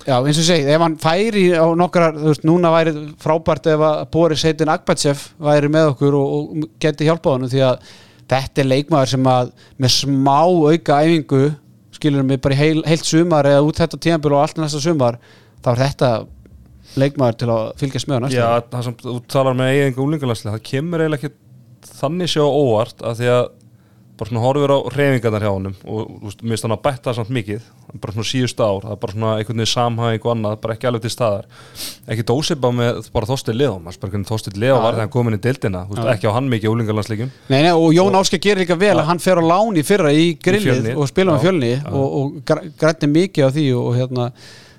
[0.07, 3.69] já eins og ég segi ef hann færi á nokkrar, þú veist, núna væri frábært
[3.71, 7.89] ef að Boris heitin Akbatsef væri með okkur og, og geti hjálpað honum því að
[8.27, 11.43] þetta er leikmaður sem að með smá auka æfingu
[11.97, 15.17] skilur mig bara í heil, heilt sumar eða út þetta tíðanbíl og allt næsta sumar
[15.63, 16.11] þá er þetta
[16.97, 20.57] leikmaður til að fylgjast með á næsta Já, það sem þú talar með eiginga úlingalandslega
[20.57, 23.47] það kemur eiginlega ekki þannig sjá óvart að því að
[24.17, 27.65] bara svona horfir á reyfingarnar hjá honum og mér finnst hann að bætta samt mikið
[28.01, 30.89] bara svona síðust ár, það er bara svona einhvern veginn samhæðing og annað, bara ekki
[30.89, 31.45] alveg til staðar
[32.07, 34.81] ekki dósipa með bara Þorstein Leó maður bara Leó Já.
[34.81, 38.17] var þegar hann komin í deildina þú veist, ekki á hann mikið nei, og Jón
[38.17, 40.97] Ásker gerir líka vel að hann fer á lán í fyrra í grillið Fjölnir.
[40.97, 41.43] og spila með Já.
[41.47, 44.27] fjölni og, og gr- grætti mikið á því og, og hérna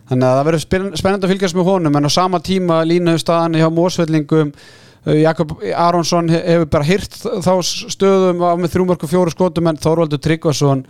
[0.09, 3.23] þannig að það verður spenn- spennandi að fylgjast með honum en á sama tíma línaðu
[3.23, 4.53] staðan hjá Mósvellingum
[5.17, 7.53] Jakob Aronsson he- hefur bara hyrt þá
[7.95, 10.85] stöðum á með þrjúmörku fjóru skotum en Þorvaldur Tryggvason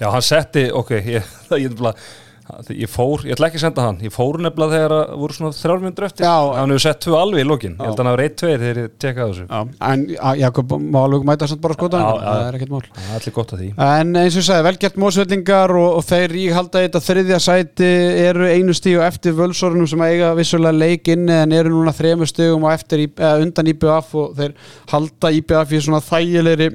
[0.00, 2.04] Já, hann setti, ok, ég, ég, ég,
[2.68, 3.98] ég fór, ég ætla ekki að senda hann.
[4.04, 6.26] Ég fór nefnilega þegar að voru svona þrjármyndur eftir.
[6.28, 7.80] Hann hefur sett tvö alveg í lokin, Já.
[7.80, 9.46] ég held að hann hafa reytt tveir þegar ég tekaði þessu.
[9.48, 9.60] Já.
[9.88, 10.02] en
[10.42, 12.82] Jakob má alveg mæta samt bara skotan það er ekkert mál.
[12.92, 13.70] Það er allir gott að því.
[13.86, 17.90] En eins og ég sagði, velgert mósvellingar og, og þeir í halda þetta þriðja sæti
[18.28, 23.40] eru einu stíu eftir völsorunum sem eiga vissulega leik inni en eru núna í- eða
[23.40, 24.52] undan IBF og þeir
[24.92, 26.74] halda IBF í svona þægilegri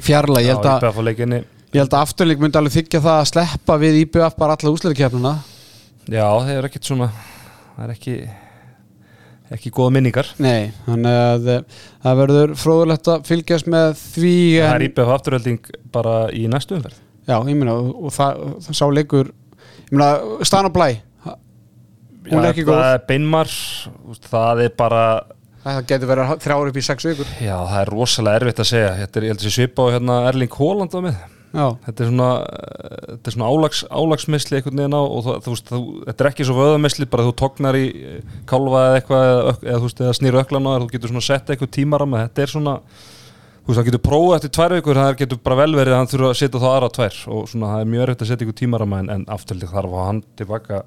[0.00, 1.57] fjarlag.
[1.68, 4.72] Ég held að, á afturleik myndi alveg þykja það að sleppa við IBF bara alla
[4.72, 5.32] úsleikkeppnuna.
[6.08, 8.14] Já, það er ekkert svona það er ekki
[9.58, 10.30] ekki góða minningar.
[10.44, 11.50] Nei, þannig að
[12.04, 16.76] það verður fróðulegt að fylgjast með því Það er en, IBF afturölding bara í næstu
[16.78, 16.98] umferð.
[17.28, 20.10] Já, ég meina, og, það, það sá leikur ég meina,
[20.48, 20.88] Stan og Blæ
[22.28, 22.76] hún er ekki góð.
[22.80, 23.52] Það er beinmar,
[24.28, 25.02] það er bara
[25.68, 27.30] Það getur verið að- þrjár upp í sex vikur.
[27.44, 28.92] Já, það er rosalega erfitt að segja.
[29.02, 31.16] Þetta er, ég held að sé svipa á hérna Erling Haaland var með,
[31.52, 33.78] hann með 7-8 og 7 stig, það bara, Já, þetta er svona, eh, svona álags,
[33.88, 35.70] álagsmisli einhvern veginn á og þú, þú veist,
[36.08, 39.86] þetta er ekki svo vöðamisli bara þú tognar í eh, kálfa eða eitthvað eða, þú
[39.86, 42.74] veist, eða snýr öklan á þér þú getur svona sett eitthvað tímaram þetta er svona,
[43.64, 46.12] þú veist, það getur prófað eftir tvær vikur, það getur bara vel verið að hann
[46.12, 48.60] þurfa að setja þá aðra tvær og svona það er mjög erfitt að setja eitthvað
[48.60, 50.82] tímaram en, afturlega þarf að hann tilbaka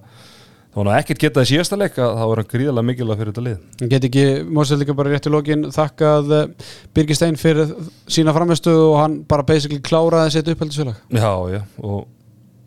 [0.72, 3.44] þá hann ekkert getað í síðasta leik að þá er hann gríðarlega mikilvæg fyrir þetta
[3.48, 3.58] lið.
[3.82, 4.24] Hann get ekki,
[4.56, 7.74] Mósel líka bara rétt í lokin þakkað eh, Birgir Stein fyrir
[8.08, 11.02] sína framistu og hann bara basically kláraði að setja uppeldisfélag.
[11.12, 12.08] Já, já, og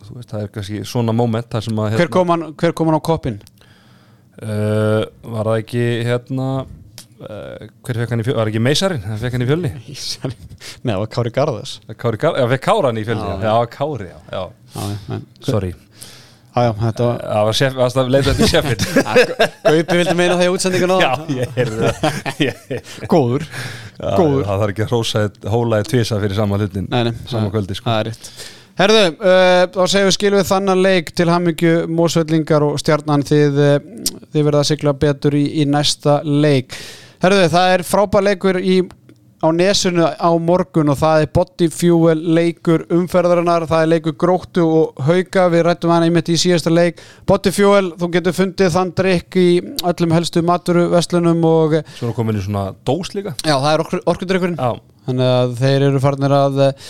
[0.05, 2.93] þú veist, það er kannski svona moment þar sem að hver, kom hann- hver kom
[2.93, 3.41] hann á koppin?
[4.35, 9.05] Uh, var það ekki hérna uh, hver fekk hann í fjölni, var ekki meisarinn?
[9.07, 12.99] Hann fekk hann í fjölni, Nei, það var Kári Garðas Kári, Ká- já, fekk Káran
[12.99, 15.21] í fjölni Já, já, já, Kári, já, já.
[15.47, 15.71] Sorry,
[16.55, 18.81] já, já, þetta var það var sjef, það leita þetta sjefin
[19.65, 22.21] Gaupi vildi meina það í útsendingun á já, ég er það.
[23.15, 23.47] Góður,
[24.01, 24.45] góður.
[24.49, 27.79] það þarf ekki að hrósa hólaði tvisa fyrir sama hlutin Nei, nei, sama það- kvöldi,
[27.79, 27.91] sko.
[27.91, 28.31] Það er rétt.
[28.75, 33.23] Herðu, uh, þá segjum við skilum við þannan leik til hamingju Mósvellingar og stjarnan.
[33.23, 36.75] Þið, uh, þið verða að sigla betur í, í næsta leik.
[37.23, 38.81] Herðu, það er frábær leikur í,
[39.45, 44.65] á nesunu á morgun og það er body fuel leikur umferðarinnar, það er leikur gróttu
[44.65, 47.03] og hauka, við rættum hana einmitt í síðasta leik.
[47.29, 49.49] Body fuel, þú getur fundið þann drikk í
[49.85, 53.37] öllum helstu maturu vestlunum og svo er komin í svona dós líka.
[53.45, 54.61] Já, það er orkudrykkurinn.
[55.05, 56.89] Þannig að þeir eru farnir að eh,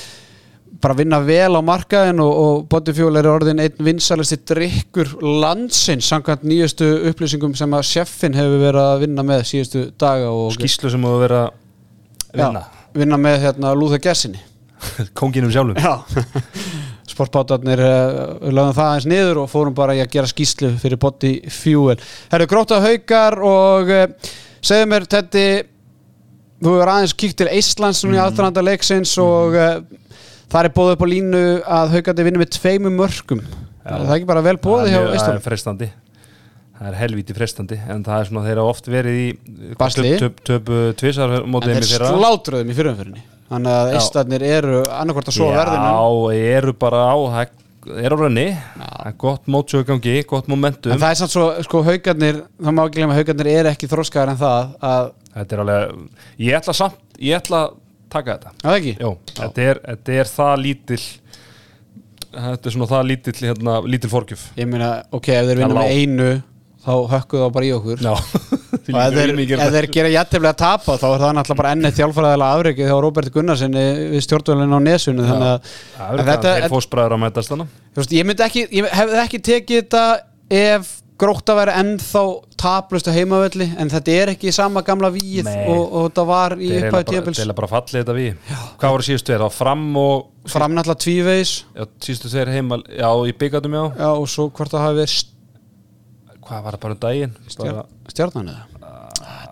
[0.84, 6.46] bara vinna vel á markaðin og, og Bodyfuel er orðin einn vinsalisti drikkur landsins samkvæmt
[6.46, 11.06] nýjustu upplýsingum sem að sjeffin hefur verið að vinna með síðustu daga og skýslu sem
[11.06, 11.60] þú verið að
[12.35, 13.18] vinna Já, vinna.
[13.29, 14.40] með hérna Lúða Gessinni
[15.18, 15.79] konginum sjálfum.
[15.81, 15.94] Já.
[17.14, 21.99] Sportbátarnir uh, lögum það aðeins niður og fórum bara í að gera skýslu fyrir Bodyfuel
[22.33, 24.07] Herru gróta haukar og uh,
[24.64, 25.44] segðu mér Teddy
[26.64, 29.77] þú hefur aðeins kíkt til Íslands núna í aðdraðanda leiksins og uh,
[30.51, 31.42] það er bóðið upp á línu
[31.79, 33.92] að haukandi vinna með tveimum mörgum Já.
[33.92, 35.90] það er ekki bara vel bóðið hjá er, mjög- það Ísland er frestandi
[36.78, 39.26] það er helvíti frestandi en það er svona þeir hafa oft verið í
[40.20, 43.92] töp, töp, tvisar en mótið þeir í fyrra slátruðum í fyrirumfyrinni þannig að.
[44.00, 47.60] Íslandir eru annarkvort að svo verðinu Já, eru bara á það
[48.00, 48.46] er á rönni,
[48.80, 52.80] það er gott mótsögangi gott momentum, en það er samt svo, sko, haugarnir það má
[52.87, 56.76] ekki glemma að haugarnir eru ekki þróskaðar en það að, þetta er alveg ég ætla
[56.78, 57.76] samt, ég ætla að
[58.14, 58.54] taka þetta.
[59.34, 61.02] Þetta er, þetta er það lítill
[62.34, 64.48] þetta er svona það lítill hérna, lítill forgjöf.
[64.58, 66.28] Ég meina, ok, ef þeir vinna með einu
[66.85, 68.03] þá hökkuðu þá bara í okkur.
[68.05, 68.14] Já,
[68.94, 71.97] og ef þeir, ef þeir gera jætteflega að tapa þá er það náttúrulega bara ennið
[72.01, 77.25] þjálfræðilega afreikið hjá Róbert Gunnarsinni við stjórnvölinu á nesunni að það er þeir fósbræður að
[77.25, 80.05] mætast hana þú veist, ég myndi ekki, ég hefði ekki tekið þetta
[80.61, 82.23] ef gróta væri ennþá
[82.59, 86.70] taplust á heimavelli en þetta er ekki sama gamla víð og, og þetta var í
[86.81, 90.97] upphæðu tíðabils þeir eiginlega bara fallið þetta við hvað voru síðustu þá fram og framnalla
[91.01, 91.53] tvívegis.
[91.73, 93.85] Já, síðustu þeir heima, já, í byggatum já.
[93.97, 95.14] Já, og svo hvort það hafi verið
[96.48, 97.35] hvað var það bara um daginn?
[97.59, 98.70] Bara, stjarnan eða?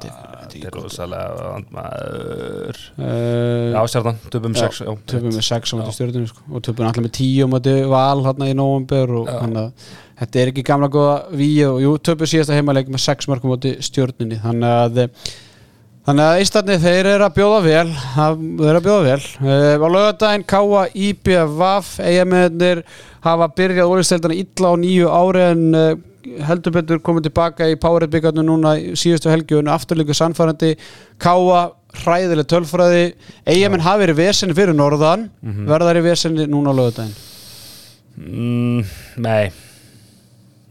[0.03, 2.81] Þetta er rosalega vandmaður.
[2.99, 6.43] Uh, já, stjarnan, töpum Já, 6 já, töpum við 6 á stjórnum sko.
[6.51, 9.87] og töpum alltaf með 10 á móti val hérna í november og þannig að
[10.23, 13.77] þetta er ekki gamla góða víu og jú, töpum síðasta heimaleik með 6 mörgum móti
[13.87, 15.03] stjórnunni þannig að
[16.03, 17.91] Þannig að Íslandi þeir eru að bjóða vel.
[18.17, 19.27] Þeir eru að bjóða vel.
[19.39, 22.81] Uh, á lögadaginn Káa IBVF eigamennir
[23.23, 25.93] hafa byrjað ólisteldana illa á nýju ári en uh,
[26.47, 30.75] heldur betur komið tilbaka í Powerhead byggarnu núna síðustu helgjöfunu afturlíku sannfærandi.
[31.23, 31.65] Káa
[32.03, 33.05] hræðileg tölfræði.
[33.47, 35.29] Eigamenn hafi verið vesenni fyrir norðan.
[35.43, 35.67] Mhm.
[35.69, 37.15] verðar í vesenni núna á lögadaginn
[38.13, 38.85] Mm,
[39.17, 39.51] nei.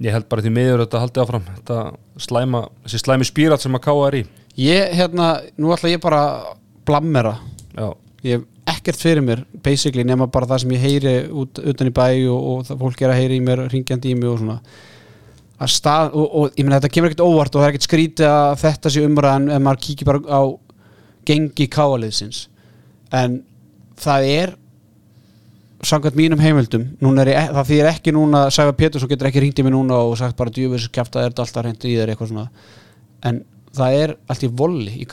[0.01, 1.47] Ég held bara því miður þetta haldi áfram.
[1.57, 1.77] Þetta
[2.21, 4.25] slæma, þessi slæmi spírat sem að káa er í.
[4.61, 6.21] Ég, hérna, nú ætla ég bara
[6.85, 7.39] blammera.
[7.73, 11.89] Já, ég hef ekkert fyrir mér basically nema bara það sem ég heyri út, utan
[11.89, 14.39] í bæ og, og það fólk er að heyri í mér ringjandi í mig og
[14.41, 14.57] svona
[15.69, 18.56] stað, og, og ég meina þetta kemur ekkert óvart og það er ekkert skrítið að
[18.63, 20.41] þetta sé umræðan ef maður kíkir bara á
[21.30, 22.47] gengi káaliðsins.
[23.13, 23.41] En
[24.02, 24.56] það er
[25.86, 29.65] samkvæmt mínum heimildum er e, það þýðir ekki núna Sæfa Pétursson getur ekki ringt í
[29.65, 32.47] mig núna og sagt bara djúfis kjafta er þetta alltaf reynd í þér eitthvað svona.
[33.26, 33.41] En
[33.76, 35.08] það er allt í volli í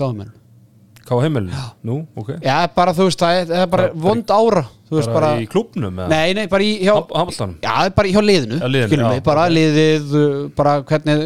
[1.08, 1.54] káðumennum káa heimilin
[1.88, 2.28] Nú, ok.
[2.44, 5.98] Já, bara þú veist, það er, bara Bara- vond ára Þú veist, bara, í klubnum
[6.04, 6.08] eða?
[6.12, 9.10] Nei, nei, bara í hjá Hamiltonum Já, er bara í hjá liðinu, Já, liðinu, já,
[9.16, 9.56] við, bara ok.
[9.56, 10.14] liðið
[10.56, 11.24] bara hvernig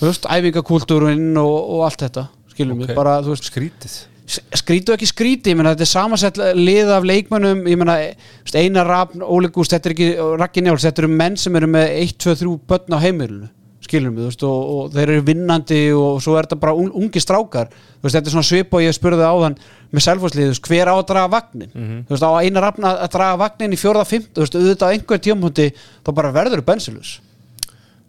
[0.00, 2.86] þú veist, æfingakúltúrinn og, og allt þetta skilum Ok.
[2.88, 3.98] við, bara, þú veist Skrítið.
[4.30, 8.58] S- skrítu ekki skríti, ég meina, þetta er samansett lið af leikmönnum, ég þú veist,
[8.60, 11.88] Einar Rafn, Óli Gúst, þetta er ekki Raggi Njáls, þetta eru menn sem eru með
[11.98, 13.48] 1, 2, 3 börn á heimilinu
[13.90, 16.88] skilur mig, þú veist, og, og þeir eru vinnandi og svo er þetta bara un,
[17.02, 17.68] ungi strákar.
[18.00, 19.58] Veist, þetta er svona svip og ég spurði áðan
[19.90, 21.72] með selfhúslið, þú veist, hver á að draga vagnin
[22.06, 25.66] þú veist, á eina rafna að draga vagnin í fjórða, fimt, auðvitað á einhver tímpunkti
[26.06, 27.16] þá bara verður bensilus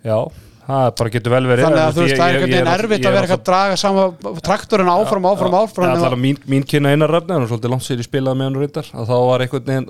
[0.06, 0.18] Já,
[0.68, 3.16] það bara getur vel verið þannig að þú veist, það er einhvern veginn erfitt að
[3.18, 4.06] vera eitthvað að draga sama
[4.46, 7.74] traktorinn áfram, áfram, áfram Það nema- er mín, mín kynna einar rafni hann er svolítið
[7.74, 9.90] langt sér í spilaði með hann reyndar að þá var einhvern veginn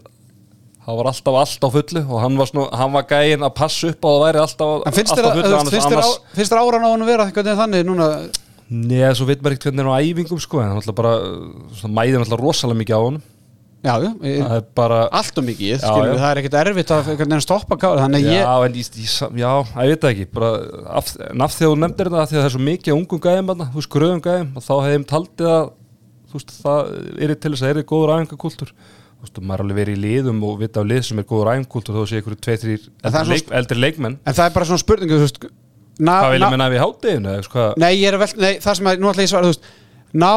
[0.86, 3.92] það var alltaf allt á fullu og hann var, snú, hann var gæinn að passa
[3.92, 7.04] upp á að það væri alltaf, alltaf þú veist, finnst, þér á, áran á hann
[7.06, 8.08] að vera veginn þannig núna?
[8.72, 11.14] Nei, svo veit maður ekkert hvernig hann er á æfingum sko, en hann alltaf bara,
[11.92, 13.24] mæðin alltaf rosalega mikið á honum.
[13.82, 15.80] Já, ég- það er bara allt og mikið, já.
[15.82, 20.12] það er ekkert erfitt að stoppa kála, Já, en ég, ég, já, ég veit það
[20.12, 20.52] ekki bara,
[21.02, 23.24] af, en af því að þú nefndir þetta því að það er svo mikið ungum
[23.26, 25.72] gæðum þú veist, gröðum gæðum og þá hefðum taldið að
[26.32, 26.92] veist, það
[27.26, 30.02] er til þess að er góður æfingakultúr þú veist, og maður er alveg verið í
[30.06, 33.12] liðum og vita á lið sem er góður æfingakultúr þó sé ykkur tvei, þrýr En
[33.12, 35.40] það er eldri, svo- leik, eldri leikmenn En það er bara svona spurningu, þú veist
[36.02, 37.36] ná, Hvað vil ná, ég menna við hátteginu?
[37.38, 37.78] eða hvað?
[37.84, 39.54] Nei, ég er að vel, nei, það sem að, nú ætla ég að svara,
[40.12, 40.32] Ná,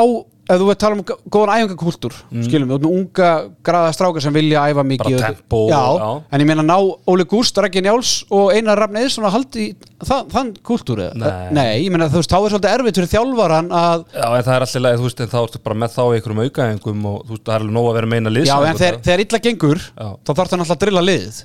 [0.44, 3.28] ef þú veit tala um gó- góðan æfingakultúr skilum við, ert með unga
[3.64, 5.22] graða strákar sem vilja æfa mikið Mm.
[5.24, 6.09] Tempó, já, já.
[6.33, 6.76] en ég meina ná
[7.09, 9.64] Óli Gúst, Raggi Njáls og Einar Rafn Eðsson að haldi
[10.04, 11.14] það, þann kultúr eða?
[11.16, 11.52] Nei.
[11.57, 14.54] nei, ég meina þú veist, þá er svolítið erfitt fyrir þjálfaran að Já, en það
[14.59, 17.18] er alltaf leið, þú veist, en þá ertu bara með þá í einhverjum aukaengum og
[17.24, 19.42] þú veist, það er alveg nóg að vera meina lið Já, en þegar, þegar illa
[19.48, 20.09] gengur Já.
[20.24, 21.44] þá þarf það náttúrulega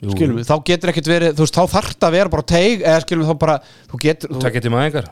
[0.00, 2.80] skilum við, þá getur ekkert verið, þú veist, þá þarf það að vera bara teig,
[2.88, 3.56] eða skilum við þá bara
[3.90, 5.08] þú getur, þú, Tvekja tíma engar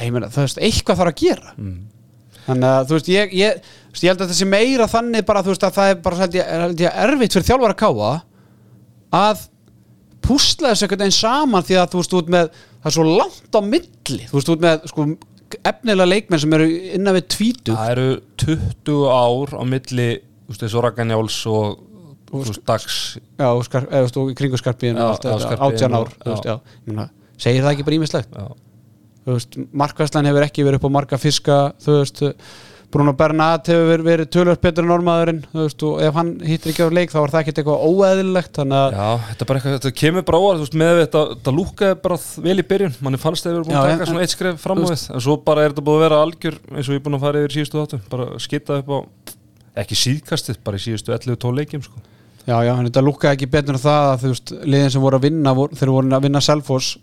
[0.00, 1.74] ég meina, þú veist, eitthvað þarf að gera Mm.
[2.46, 5.66] Þannig að, þú veist, ég, ég, ég held að þessi meira þannig bara, þú veist,
[5.68, 8.12] að það er bara held ég, held ég, erfitt fyrir þjálfara að káa
[9.20, 9.44] að
[10.24, 13.58] púsla þessu einhvern veginn saman því að þú veist, út með það er svo langt
[13.58, 15.06] á milli, þú veist, út með sko,
[15.66, 18.08] efnilega leikmenn sem eru innan við tvítu Það eru
[18.44, 21.80] 20 ár á milli, þú veist, þessu Ragnjáls og,
[22.30, 22.98] þú veist, Dags.
[23.40, 26.56] já, skar, eða, í kringu skarpiðin Já, já, átján ár, þú veist, já.
[26.86, 27.08] já,
[27.40, 28.46] segir það ekki bara ímislegt Já,
[29.72, 32.22] markvæslan hefur ekki verið upp á marka fiska, þú veist
[32.90, 36.82] Bruno Bernat hefur verið, tölvöld betur en ormaðurinn, þú veist, og ef hann hittir ekki
[36.82, 37.84] á leik þá er það ekkert eitthvað
[38.74, 41.54] að, Já, þetta, er bara eitthvað, þetta kemur bara óvart, þú veist, með þetta, þetta
[41.54, 42.16] lúkaði bara
[42.48, 44.58] vel í byrjun, manni fannst þeir eru búin Já, að en- taka svona eitt skref
[44.64, 46.98] fram á við, en svo bara er þetta búin að vera algjör, eins og ég
[46.98, 48.98] er búin að fara yfir síðustu þáttu, bara skita upp á,
[49.84, 52.02] ekki síðkastið, bara í síðustu 11-12 leikjum, sko.
[52.42, 55.20] já, já, en þetta lúkkaði ekki betur en það að, þú veist, liðin sem voru
[55.20, 56.96] að vinna voru, þeir voru að vinna Selfoss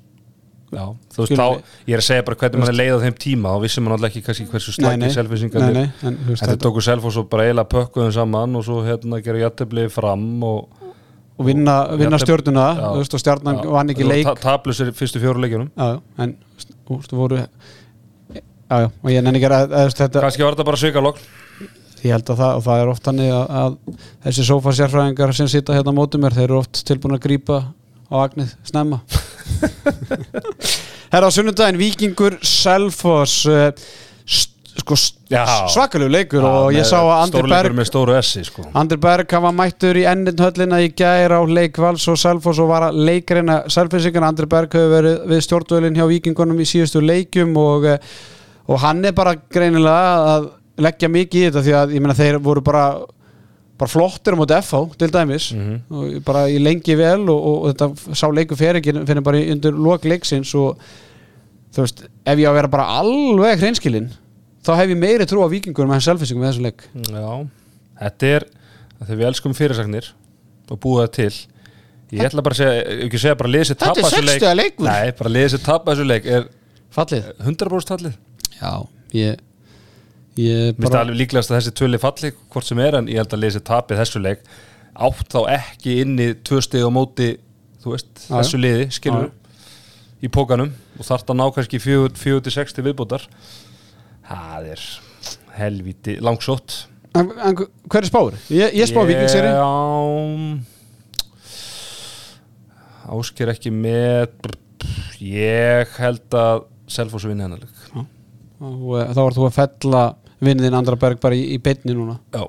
[0.67, 0.83] Já,
[1.15, 3.53] þú veist, þá, ég er að segja bara hvernig mann er leið á þeim tíma,
[3.53, 5.77] þá vissum mann alltaf ekki hversu selfisingarnir.
[5.77, 9.21] Nei, nei, en, þú Þetta tóku Selfoss og bara eiginlega pökkuðum saman og svo hérna
[9.23, 10.83] gerur jætteflið fram og
[11.37, 14.27] og vinna, vinna stjórnuna þú og stjarnan vann ekki leik.
[14.27, 15.69] Ta Tablusir fyrstu fjóru leikjunum.
[15.77, 16.35] Já, en
[16.87, 18.41] þú veist, voru já,
[18.81, 19.75] já, og ég nenni ekki að,
[20.17, 21.21] Kannski var þetta bara svikalokk
[22.03, 25.49] ég held að það, og það er oft hannig að, að þessi sofa sérfræðingar sem
[25.51, 27.61] sita hérna á móti mér, þeir eru oft tilbúin að grípa
[28.07, 29.01] á agnið snemma
[31.13, 33.71] Herra á sunnudaginn Víkingur Selfoss uh,
[34.77, 34.97] sko,
[35.31, 35.43] Já.
[35.73, 38.65] svakalegu leikur og ég sá að Andri Berg með stóru S sko.
[38.77, 42.71] Andri Berg var mættur í endin höllina í gær á leik Vals og Selfoss og
[42.71, 47.55] var að leikreina Selfossingan Andri Berg hefur verið við stjórnvölinn hjá Víkingunum í síðustu leikjum
[47.61, 48.15] og, eh,
[48.67, 50.49] og hann er bara greinilega að
[50.87, 52.87] leggja mikið í þetta því að ég meina þeir voru bara
[53.77, 55.49] bara flottir á móti FH til dæmis.
[55.53, 55.75] Mhm.
[55.89, 59.41] og bara í lengi vel og, og, og þetta sá leiku fyrir ekki fyrir bara
[59.53, 60.79] undir lok leiksins og
[61.75, 64.09] þú veist, ef ég á að vera bara alveg hreinskilinn
[64.65, 66.87] þá hef ég meiri trú á vikingunum en selfisingum með þessum leik.
[67.13, 67.27] Já,
[68.01, 68.47] þetta er
[68.97, 70.09] að þegar við elskum fyrirsagnir
[70.67, 71.35] og búa það til.
[72.17, 74.57] Ég ætla bara að segja, ekki segja bara liðið sér Þetta er tapa þessu 60
[74.57, 74.87] leikur.
[74.87, 76.45] Nei, bara liðið sér tapa þessu leik er
[76.95, 77.25] fallið.
[77.43, 78.13] 100% tallið
[78.57, 78.71] Já,
[79.13, 79.41] ég
[80.45, 83.33] Mér finnst bara, alveg líklegast að þessi tvöli falli hvort sem er en ég held
[83.37, 84.45] að sér tapið þessu leik.
[85.07, 87.31] Átt þá ekki inni tvö stig á móti
[87.87, 89.29] veist, Já, þessu liði, skilur
[90.19, 93.27] í pókanum og þarft að ná kannski 4-6 viðbútar
[94.27, 94.85] það er
[95.57, 96.87] helviti langsótt.
[97.17, 98.41] En, en hver er spáður?
[98.53, 99.69] Ég, ég spá vikingseri Já
[103.07, 104.33] Ásker ekki með.
[105.23, 108.07] Ég held að Selfoss vinni hennar leik.
[108.59, 110.01] Og uh, þá var þú að fella
[110.43, 112.19] vinniðin Andra Berg bara í, í beinni núna.
[112.33, 112.45] Já,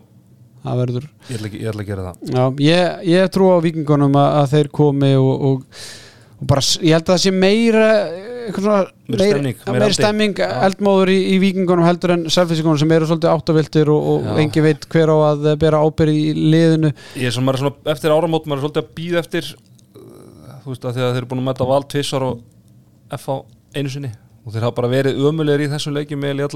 [0.68, 2.34] verður ég ætla, ég ætla að gera það.
[2.34, 5.86] Já, ég, ég trú á vikingunum að, að þeir komi og, og,
[6.38, 7.86] og bara, ég held að það sé meira
[8.56, 9.96] svona, meira, meira meira andi.
[9.96, 14.64] stemming eldmóður í, í vikingunum heldur en selfisingunum sem eru svolítið áttaviltir og, og engi
[14.64, 16.92] veit hver á að bera ábyrð í liðinu.
[17.18, 20.72] Ég er svona, er svona eftir áramót maður er svolítið að býða eftir uh, þú
[20.74, 22.40] veist að þeir eru búin að mæta val tvissar og
[23.18, 23.36] F á
[23.76, 24.12] einu sinni
[24.48, 26.46] og þeir hafa bara verið ömulegir í þessum leikjum eða,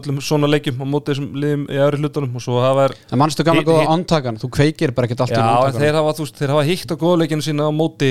[0.00, 3.20] öllum svona leikjum á móti þessum liðum í öðru hlutunum og svo hafa þeir en
[3.22, 6.54] mannstu gamla góða antakan, þú kveikir bara ekkert allt Já, í en antakan þeir þeir
[6.56, 8.10] hafa hitt á góðleikinu sína á móti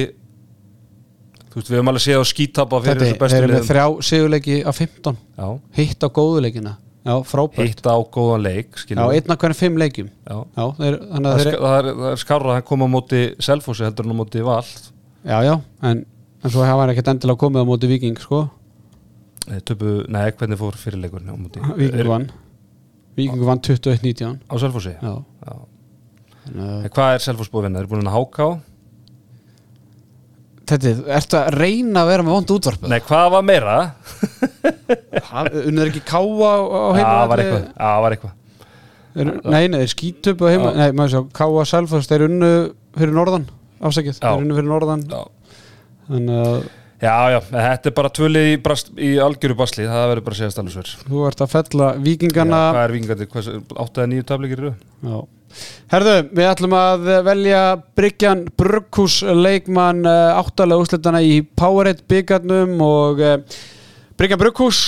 [1.52, 3.70] þú veist, við höfum alveg séð á skítapa fyrir þessu þeir bestu eru með liðum.
[3.70, 5.48] þrjá sigurleiki af 15 Já,
[5.80, 6.74] hitt á góðuleikina
[7.06, 7.70] já, frábært.
[7.70, 9.20] Hitt á góðan leik já, skilur við.
[9.20, 10.08] einn af hverjum fimm leikjum.
[10.26, 10.38] Já.
[10.58, 13.22] já, þeir, Það, að er, þeir það, er, það er skárra að koma á móti
[13.46, 15.54] Selfossi heldur en á móti Val já, já,
[15.86, 16.02] en,
[16.44, 18.42] en svo hafa hann ekkert endilega komið á móti Viking sko,
[19.68, 22.28] töpu, nei, hvernig fór fyrirleikurinn á móti Viking Er- vann
[23.16, 24.96] Viking vann 21-19 Á Selfossi?
[25.02, 25.16] já,
[25.46, 25.56] Já.
[26.56, 27.80] En Hvað er Selfoss búið vinna?
[27.82, 28.52] Er búin að háka á?
[30.66, 33.76] Þetta, ertu að reyna að vera með vond útvarp Nei, hvað var meira?
[35.62, 38.34] unnur ekki káa á, á Já, heima var eitthvað, já, var eitthvað.
[39.16, 40.72] er, Nei, nei, þeir skítup á heima.
[40.80, 42.50] Nei, maður sjá, káa Selfoss, þeir unnu
[42.98, 43.46] fyrir norðan
[43.86, 44.26] afsækið, Já.
[44.26, 45.06] þeir unnu fyrir norðan
[46.10, 46.68] þannig að
[47.04, 48.58] Já, já, þetta er bara tvölið í,
[49.04, 50.92] í algjöru basli, það verður bara að segja sver.
[51.04, 53.50] þú ert að fella vikingana Hvað er vingandi, hvað,
[53.84, 54.72] áttu eða nýju tablikir eru?
[55.04, 55.18] Já.
[55.92, 57.62] Herðu, við ætlum að velja
[58.00, 63.38] Bryggjan Brugghús leikmann uh, áttalega úrslitana í Powerade byggarnum og uh,
[64.20, 64.82] Bryggjan Brugghús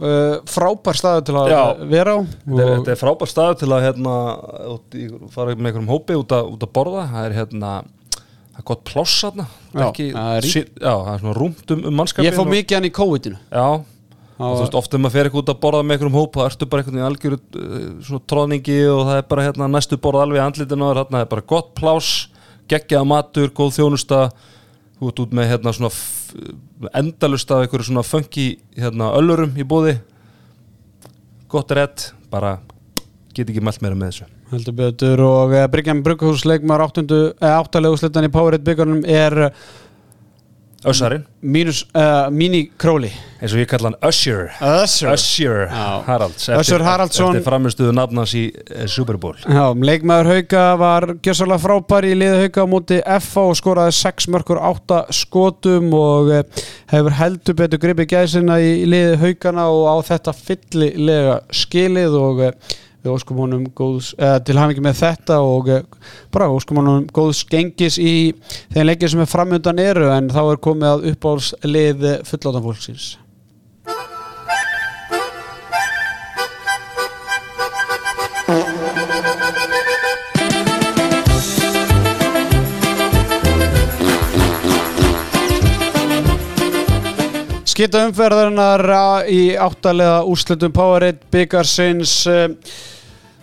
[0.00, 1.62] uh, frábær staður til að Já.
[1.90, 4.16] vera á Þetta er, frábær stað til að hérna,
[4.74, 4.98] út
[5.34, 7.72] fara með einhverjum hópi út að, út að borða, það er hérna,
[8.60, 10.48] það er gott pláss þarna, Það er það er
[10.80, 12.28] það er svona rúmt um, um mannskapin.
[12.28, 13.38] ég og- mikið hann í COVID-inu.
[13.50, 13.66] Já,
[14.40, 16.44] og þú veist, oft ef maður fer eitthvað út að borða með einhverjum hóp þá
[16.48, 20.22] ertu bara einhvern veginn algjöru uh, svona tróðningi og það er bara hérna næstu borða
[20.26, 22.10] alveg andlitin og þarna er bara gott plás
[22.70, 24.20] geggjaða matur, góð þjónusta.
[25.00, 29.96] Þú ert út með hérna svona endalust af einhverju svona funky hérna öllurum í búði.
[31.50, 32.58] Gott redd, bara
[33.34, 38.26] get ekki mælt meira með þessu heldur betur og uh, Bryggjan Brugghús leikmann áttalega úrslitan
[38.26, 39.52] í Powerade byggarnum er
[40.80, 44.48] Össarinn, mínus, uh, mini króli eins og ég kalla hann Össur
[45.68, 45.84] Já.
[46.06, 47.34] Haralds Össur Haraldsson.
[47.36, 49.36] eftir framistuðu nafnans í eh, Super Bowl.
[49.44, 54.28] Já, leikmaður Hauka var gjössalega frábær í liði Hauka á móti FA og skoraði 6
[54.32, 59.96] mörkur 8 skotum og eh, hefur heldur betur gripið gæsina í, liði Haukana og á
[60.14, 65.70] þetta fyllilega skilið og eh, við óskum honum góðs, eh, til hafingi með þetta og
[65.72, 65.82] eh,
[66.32, 68.32] bara óskum honum góðs gengis í
[68.74, 73.10] þeim leikir sem er framöndan eru en þá er komið að uppáhaldslið fullótan fólksins
[87.80, 92.50] Skita umferðarinnar á- í áttalega úrslutum Powerade byggarsins eh,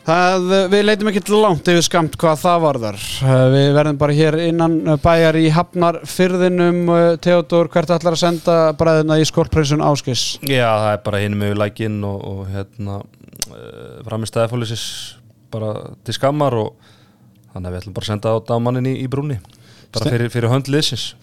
[0.05, 2.99] það, við leitum ekki langt yfir skamt hvað það varðar.
[3.25, 6.83] Eh, við verðum bara hér innan bæjar í Hafnar fyrðinum
[7.25, 11.61] Theodor, hvert ætlar að senda bræðina í skorpreisun áskis Já, það er bara hinum yfir
[11.63, 13.01] lækin og, og hérna
[14.05, 14.85] fram í stæðafólisis
[15.49, 15.73] bara
[16.05, 16.75] til skammar og
[17.55, 19.41] þannig að við ætlum bara að senda á dagmannin í, í brúni
[19.89, 21.15] bara fyrir, fyrir hönd liðsins.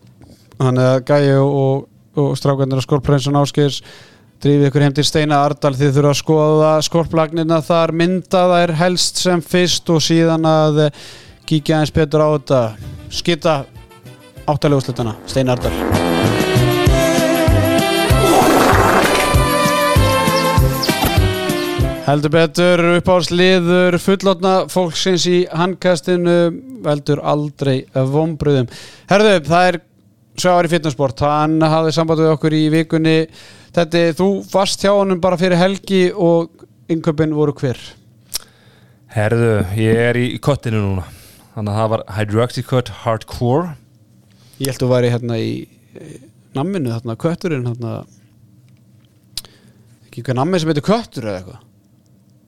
[0.58, 1.84] Þannig að Gæi og,
[2.20, 3.80] og strákarnir að skorpreisun áskis
[4.44, 5.74] drífið ykkur heim til Steina Ardal.
[5.78, 7.94] Þið þurfa að skoða skorplagnina þar.
[7.96, 11.04] Mynda þær helst sem fyrst og síðan að eh,
[11.48, 12.62] kíkja eins betur á þetta.
[13.14, 13.62] Skita
[14.44, 15.72] áttalega úrslutana Steina Ardal.
[22.04, 26.36] Heldur betur uppáhalsliður fullotna fólksins í handkastinu
[26.84, 28.68] veldur aldrei vombriðum.
[29.08, 29.78] Herðu, það er
[30.34, 33.18] Sjáari Fitnessport, hann hafði samband við okkur í vikunni.
[33.74, 37.78] Þetta, þú varst hjá honum bara fyrir helgi og innköpinn voru hver?
[39.14, 41.06] Herðu, ég er í, kottinu núna
[41.54, 43.76] þannig að það var Hydroxycut Hardcore
[44.58, 45.52] Ég held að þú væri hérna í
[46.54, 47.94] namminu, þarna kötturinn, þarna
[50.06, 51.62] ekki hvað nammi sem heitir köttur eða eitthvað.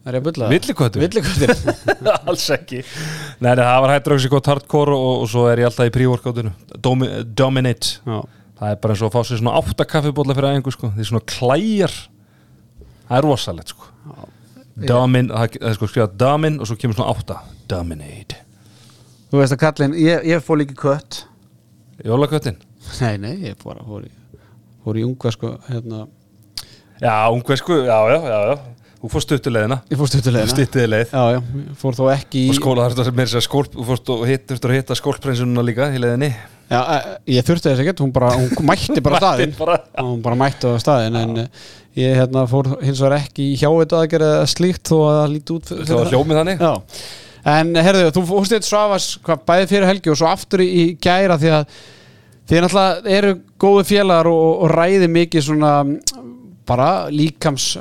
[0.06, 0.48] Það er að bulla.
[0.52, 1.02] Villiköttur?
[1.02, 1.52] Villiköttur.
[2.30, 2.78] Alls ekki
[3.42, 7.96] Nei, það var Hydroxycut Hardcore og, og svo er ég alltaf í pre-workoutinu Domi, Dominate
[8.06, 8.20] Já.
[8.60, 10.92] Það er bara eins og að fá sér svona átta kaffibólla fyrir æfingu sko.
[10.94, 11.96] Því svona klæjar
[13.08, 13.90] Það er rosalegt sko.
[14.86, 17.40] Domin, það það er sko skrifað Domin og svo kemur svona átta
[17.74, 18.38] Dominate
[19.32, 21.24] Þú veist að kallinn, ég, ég fór líka í kött.
[22.06, 22.60] Jólaköttin
[23.02, 24.12] Nei, nei, ég fór í,
[24.86, 26.04] fór í unga sko, hérna,
[27.02, 28.56] Já, ungvesku, já, já, já, já
[28.96, 30.50] Þú fórst stuttulegina ég fór stuttulegina.
[30.50, 31.10] Stuttiði leið.
[31.12, 31.40] Já, já,
[31.82, 34.22] fór þó ekki í Og skóla þarf þetta með þess að skólp Þú fórst og
[34.30, 36.30] hitt, þurftur að hitta skólprinsununa líka í leiðinni.
[36.66, 39.52] Já, eh, ég þurfti þess ekkert, hún bara, hún mætti bara á staðinn.
[39.58, 39.76] bara.
[40.00, 41.68] hún bara mætti á staðinn en eh,
[42.00, 45.54] ég hérna fór hins vegar ekki í hjá þetta aðgerð eða slíkt þó að líti
[45.54, 46.64] út Það var hljómið þannig.
[46.66, 46.72] Já,
[47.52, 51.38] en herðu, þú fórst eitt svafas hvað, bæði fyrir helgi og svo aftur í, gæra
[51.38, 51.76] því að
[52.46, 53.30] þið náttúrulega eru
[53.62, 55.72] góði félagar og, og ræði mikið svona
[56.66, 57.76] bara líkams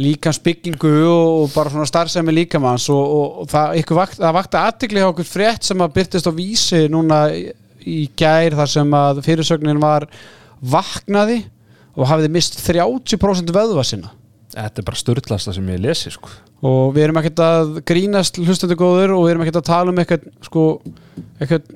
[0.00, 5.08] líkamsbyggingu og, bara svona starfsemi líkamanns og, og, og það, vakt, það vakti aðtikli hjá
[5.10, 10.08] okkur frétt sem að byrtist á vísi núna í, gær þar sem að fyrirsögnin var
[10.62, 11.42] vaknaði
[11.92, 14.14] og hafiði mist 30% vöðva sinna
[14.52, 16.28] Þetta er bara störtlasta sem ég lesi sko.
[16.62, 20.00] og við erum ekkert að grínast hlustandi góður og við erum ekkert að tala um
[20.00, 20.64] eitthvað sko,
[21.40, 21.70] eitthvað,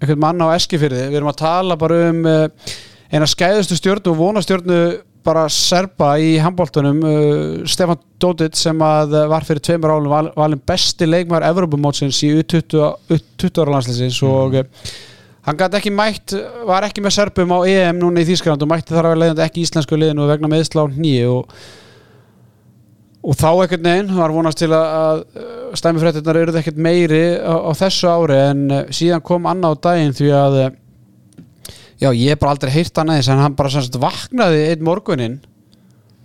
[0.00, 2.44] eitthvað manna á eskifyrði, við erum að tala bara um uh,
[3.12, 4.80] eina skæðustu stjórnu og vonastjórnu
[5.26, 10.62] bara serba í handbóltunum uh, Stefan Dodic sem að var fyrir tveimur álum val, valin
[10.62, 12.78] besti leikmar Evropamótsins í U20
[13.60, 14.92] ára landsleisins og uh,
[15.46, 16.36] hann gæti ekki mætt
[16.68, 19.66] var ekki með serbum á EM núna í Þýskaland og mætti þar að leiðandi ekki
[19.66, 21.58] íslensku liðinu vegna meðslá nýju og
[23.26, 25.24] og þá ekkert neginn var vonast til að,
[25.78, 30.14] stæmifrættirnar eruð ekkert meiri á, á þessu ári en uh, síðan kom annað á daginn
[30.16, 30.68] því að uh,
[32.02, 35.38] já, ég hef bara aldrei heyrt hann aðeins en hann bara semst vaknaði einn morgunin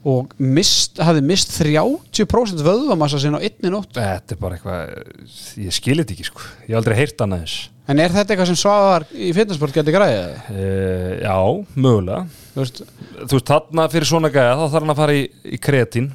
[0.02, 3.92] og mist, hafði mist 30% vöðvamassa sinna á einni nótt.
[3.94, 7.60] Þetta er bara eitthvað Ég skilit ekki sko, ég hef aldrei heyrt hann aðeins
[7.92, 10.36] en er þetta eitthvað sem svaðar í fitnessport geti græðið?
[10.54, 11.36] uh, Já,
[11.76, 12.22] mögulega.
[12.54, 12.82] Þú veist,
[13.28, 16.08] Þú veist, þarna fyrir svona gæða þá þarf hann að fara í, í kreatín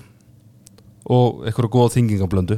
[1.07, 2.57] og eitthvað góða þingingablöndu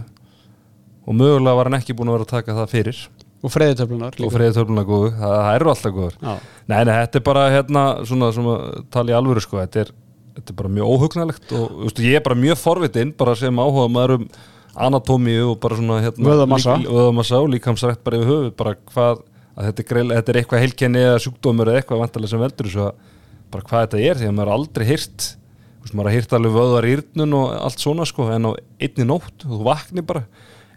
[1.09, 3.01] og mögulega var hann ekki búin að vera að taka það fyrir
[3.39, 6.19] og freyðutöflunar og friðið törfluna góðu, það, það eru alltaf góður.
[6.23, 8.55] Nei, nei, þetta er bara hérna svona, svona
[8.95, 9.61] tala í alvöru sko.
[9.63, 9.93] Þetta er,
[10.39, 13.89] þetta er bara mjög óhugnalegt og veist, ég er bara mjög forvitinn bara sem áhuga
[13.95, 14.29] maður um
[14.79, 16.77] anatómíu og bara svona hérna, Vöðvamassa.
[16.83, 19.23] lík- og líkamsrætt bara yfir höfuð bara hvað,
[19.57, 22.71] að þetta er, greil, þetta er eitthvað heilkenni eða sjúkdómur eða eitthvað vantarlega sem veldur
[22.79, 22.93] að
[23.51, 25.29] bara hvað þetta er því að maður aldrei hýrt
[25.89, 29.61] maður har hýrt alveg vöðvar írnun og allt svona sko en á einni nótt þú
[29.65, 30.25] vakni bara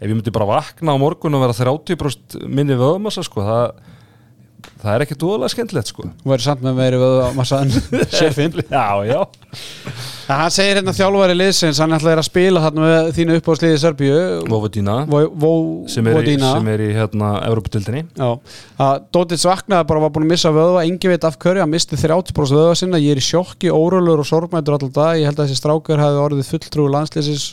[0.02, 3.66] ef ég myndi bara vakna á morgun og vera 30% minni vöðvamassa sko það,
[4.82, 6.08] það er ekki dúðalega skemmtilegt sko.
[6.10, 7.70] Og verið samt með meiri vöðvamassa en
[8.18, 9.20] sefin Já, já.
[10.32, 14.18] En hann segir hérna þjálfari liðsins hann ætlaði að spila þarna með þínu uppáðsliði Serbíu.
[14.50, 15.50] Vovadina Vó
[15.92, 18.28] sem er, í, Vodina sem er í hérna Evropatildinni Já,
[18.86, 21.98] að Dótits vaknaði bara var búin að missa vöðva, engi veit af hverju, hann misti
[22.00, 25.60] 30% vöðva sinna, ég er í sjokki, órólur og sorgmætur alltaf ég held að þessi
[25.62, 27.50] strákar hefði orðið fulltrúi landslýsis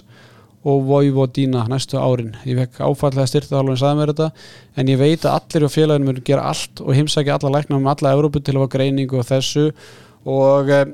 [0.68, 2.34] og Vojvodina næstu árin.
[2.45, 4.32] Ég fekk áfallega styrta þálfinn sagði mér þetta
[4.82, 7.88] en ég veit að allir og félaginu munu gera allt og heimsækja alla lækna um
[7.88, 9.70] alla Európu til að fá greiningu og þessu.
[10.28, 10.86] Og eh,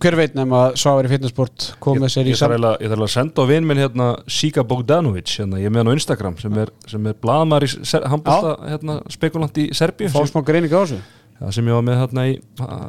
[0.00, 3.42] hver veit nefn að Svavari Fitnessport kom með sér í eiginlega- ég þarf að senda
[3.42, 7.66] á vinn minn hérna Sika Bogdanovic, hérna, ég með hann á Instagram sem er, er
[7.66, 7.72] í
[8.14, 10.08] handbólta hérna, spekulant í Serbíu.
[10.08, 11.00] Fá smá greiningu á þessu?
[11.40, 12.38] Ja, sem ég var með hérna í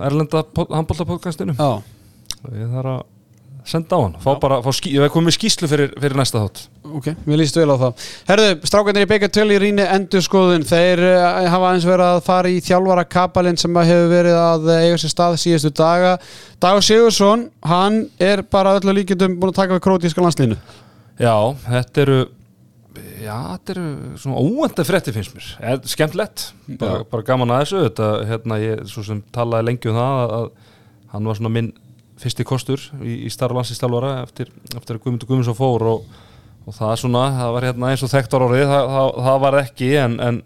[0.06, 1.58] Erlenda handbólta podcastinu.
[1.58, 1.82] Já,
[2.54, 3.04] ég þarf að
[3.68, 4.16] senda á hann.
[4.22, 6.64] Fá bara, fá skí, ég hef komið skýslu fyrir, fyrir næsta þátt.
[6.92, 8.06] Ok, mér líst vel á það.
[8.28, 12.52] Herðu, strákarnir í Baker Tully rýni endur skoðun þeir uh, hafa aðeins verið að fara
[12.52, 16.18] í þjálfara kapalinn sem hefur verið að eh, eiga sér stað síðustu daga.
[16.62, 20.58] Dagur Sigursson, hann er bara öllu líkjendum búin að taka við krótíska landslínu
[21.22, 21.36] Já,
[21.68, 22.22] þetta eru
[23.22, 23.86] Já, þetta eru
[24.20, 26.50] svona óvænta frétti finnst mér, er skemmtilegt.
[26.82, 30.34] Bara, bara gaman að þessu þetta, hérna, ég svo sem talaði lengi um það að,
[30.40, 30.50] að
[31.14, 31.70] hann var svona minn
[32.22, 36.20] fyrsti kostur í, í starf landslistálvara eftir, eftir að Guðmundur Guðmundsson fór og,
[36.66, 39.92] og það svona, það var hérna eins og þekktar orðið, það, það, það var ekki
[40.02, 40.44] en, en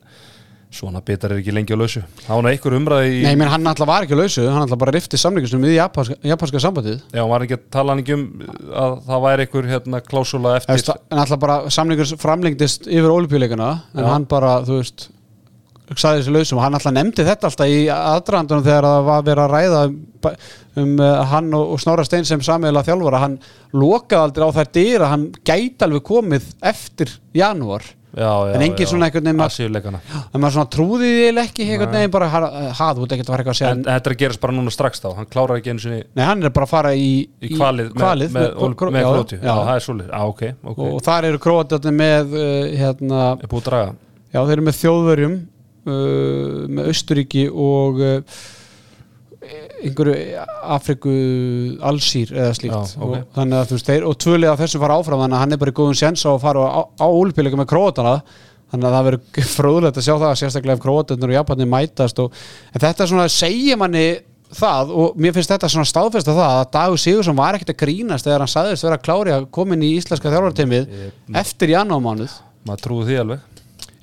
[0.76, 3.70] svona bitar er ekki lengi á lausu það var einhver umræði í Nei, menn hann
[3.70, 7.22] alltaf var ekki á lausu, hann alltaf bara rifti samlingastum við japanska, japanska sambandið Já,
[7.22, 8.26] hann var ekki að tala hann ekki um
[8.84, 13.70] að það væri einhver hérna klásula eftir Eftir, en alltaf bara samlingur framlengdist yfir ólipjuleikana
[13.96, 14.10] en Já.
[14.12, 15.08] hann bara, þú veist
[15.94, 19.44] sagði þessi lausum og hann alltaf nefndi þetta alltaf í aðdrandunum þegar það var verið
[19.46, 20.36] að ræða
[20.80, 23.38] um, uh, hann og, og Snorra Stein sem samiðlega þjálfara, hann
[23.76, 27.86] lokaði aldrei á þær dyr að hann gæti alveg komið eftir janúar.
[28.16, 32.14] Já, já, en engin svona einhvern veginn en maður svona trúði því ekki einhvern veginn
[32.14, 32.40] bara, ha,
[32.78, 33.72] ha, þú veit ekki að fara eitthvað að segja.
[33.76, 36.24] En þetta er að gerast bara núna strax þá, hann klárar ekki einu sinni nei,
[36.24, 37.10] hann er bara að fara í,
[37.44, 39.52] í kvalið, kvalið með, með, með já, Króti já, já.
[39.52, 40.82] það er svolítið, já ok, ok.
[40.88, 42.48] Og þar eru króatarnir með uh,
[42.80, 43.52] hérna, er
[44.36, 48.40] Já, þeir eru með þjóðverjum uh, með Östuríki og uh,
[49.84, 50.44] einhverju
[50.76, 51.14] Afriku
[51.90, 53.06] allsýr eða slíkt Já, ok.
[53.10, 55.56] og, þannig að þú veist, þeir, og tvölið af þessu fara áfram þannig að hann
[55.58, 58.14] er bara í góðum séns á að fara á, á úlpíleika með króatana
[58.72, 62.40] þannig að það verður fróðulegt að sjá það sérstaklega ef króatarnir og Japanir mætast og,
[62.74, 64.06] en þetta er svona, segja manni
[64.56, 68.28] það og mér finnst þetta svona staðfesta það að Dagur Sigursson var ekkert að grínast
[68.28, 72.36] þegar hann sagðist vera klári að koma inn í íslenska þjálfarteimið Ég- eftir janúarmánuð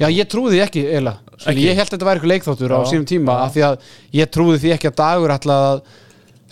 [0.03, 1.32] Já, ég trúði því ekki, eiginlega.
[1.47, 1.65] Ekki?
[1.67, 3.77] Ég held að þetta væri eitthvað leikþáttur á sínum tíma af því að
[4.21, 5.83] ég trúði því ekki að dagur ætla að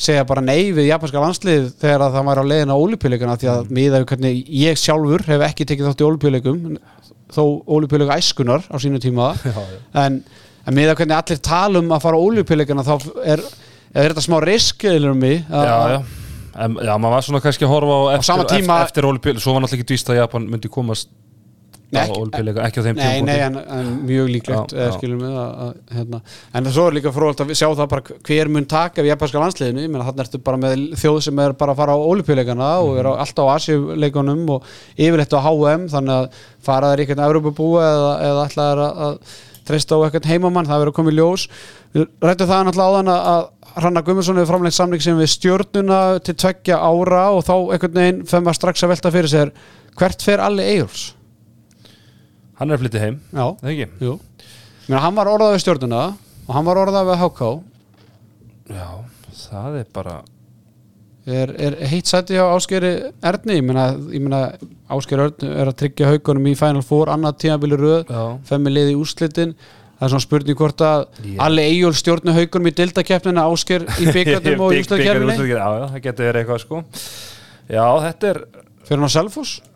[0.00, 3.48] segja bara nei við japanska landslið þegar að það væri á leiðin á ólipjuleikana því
[3.50, 3.94] Mm.
[3.94, 6.78] að hvernig ég sjálfur hef ekki tekið þátt í ólipjuleikum
[7.30, 9.80] þó ólipjuleika æskunar á sínum tíma já, já.
[10.06, 10.22] en,
[10.66, 13.42] en miða hvernig allir tala um að fara á ólipjuleikana þá er,
[13.94, 16.00] er þetta smá risk eða um mig að- já.
[16.60, 19.52] En, maður var svona kannski að horfa á eftir, sama tíma- eftir, eftir Olympiad, svo
[19.54, 21.12] var náttúrulega ekki dvíst að Japan myndi komast á
[21.90, 25.96] ekki- ekki á þeim Nei, nei, en, en mjög líklegt Já, skilum við að, að
[25.96, 26.20] hérna.
[26.54, 29.82] en svo er líka fróðalt að sjá það bara hver mun taka við japanska landsliðinu,
[29.86, 32.98] ég meina þannig ertu bara með þjóð sem er bara að fara á olimpíuleikana og
[33.02, 33.20] er á, Mhm.
[33.26, 34.62] alltaf á Asíuleikunum og
[34.96, 36.28] yfirleitt á HM þannig að
[36.62, 39.18] fara þær í eitthvað Evropabúa eða, eða þær að, að
[39.70, 41.48] treysta á eitthvað heimamann, það verður komið ljós
[41.94, 45.98] við rættum það náttúrulega áðan að, að Hrannar Gummarsson hefur framleitt samling sem við stjórnuna
[46.26, 49.52] til tveggja ára og þá einhvern veginn fer maður strax að velta fyrir sér
[50.00, 51.04] hvert fer Alli Eyjólfs?
[52.60, 53.86] Hann er flytja heim, Já, eða ekki?
[54.90, 56.00] Mér, hann var orðað við stjórnuna
[56.44, 57.46] og hann var orðað við HK
[58.74, 58.88] Já,
[59.46, 60.16] það er bara
[61.24, 62.90] er, er heitt sæti á Áskeri
[63.30, 64.42] Erni ég meina, meina
[64.92, 68.92] Áskeri Erni er að tryggja haugunum í Final Four annað tímabili röð, Já, femmi liði
[68.92, 71.34] í úrslitin það er svona spurning hvort að Já.
[71.46, 76.06] Alli Eyjól stjórnu haugunum í dildakeppnina Ásker í byggandum og í úrslitakeppni, Já, já, það
[76.10, 76.84] getur verið eitthvað sko
[77.70, 78.44] Já, þetta er
[78.84, 79.69] fyrir hann á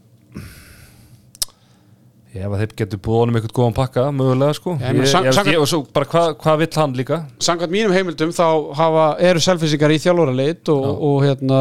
[2.35, 4.73] Selfoss Ef að þeir getur búið honum eitthvað góðan pakka mögulega sko.
[4.81, 7.19] Ég ég, sang- ég, ég, og svo bara hvað hva vill hann líka?
[7.39, 10.95] Samkvæmt mínum heimildum þá hafa, eru selfisingar í þjálfaraleit og, Já.
[11.11, 11.61] og hérna,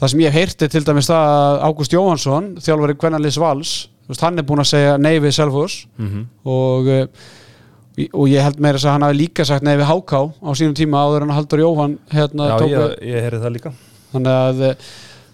[0.00, 2.98] það sem ég hef heyrti til dæmis það að Ágúst Jóhansson þjálfari
[4.04, 5.86] þú veist, hann er búinn að segja nei við Selfoss.
[5.96, 6.26] Mm -hmm.
[6.44, 10.50] og, eh, og ég held meira að hann hafi líka sagt nei við Háká á
[10.52, 13.72] sínum tíma áður en Haldur Jóhann hérna, Já, ég, ég heyrði það líka.
[14.12, 14.76] Þannig að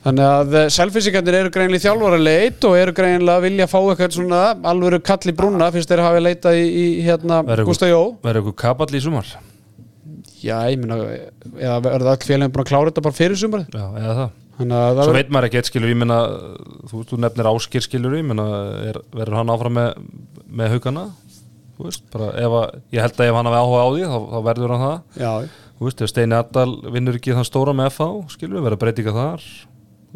[0.01, 4.39] Þannig að selfisingarnir eru greinlega þjálfaraleit og eru greinlega að vilja fá eitthvað svona
[4.71, 7.99] alvöru kall í brúna fyrst þeir hafi leitað í, í hérna Gústa Jó.
[8.25, 9.29] Verður eitthvað kapall í sumar?
[10.41, 10.97] Já, ég meina,
[11.53, 13.77] eða verður öll félagin búin að klára þetta bara fyrir sumarið?
[13.77, 14.31] Já, eða það.
[14.61, 16.19] Þannig að það Svo veit maður ekki eitt skilur, ég meina
[16.89, 18.41] þú, þú nefnir áskir skilur, ég
[18.89, 19.91] er, verður hann áfram með,
[20.49, 21.07] með haugana?
[21.77, 24.19] Þú veist, bara ef að ég held að ef hann hafi áhuga á því, þá,
[24.33, 24.99] þá verður hann það.
[25.21, 25.33] Já,
[25.77, 29.47] þú veist, ef Steini Addal vinnur ekki þann stóra með FH, skilur, verður breytinga þar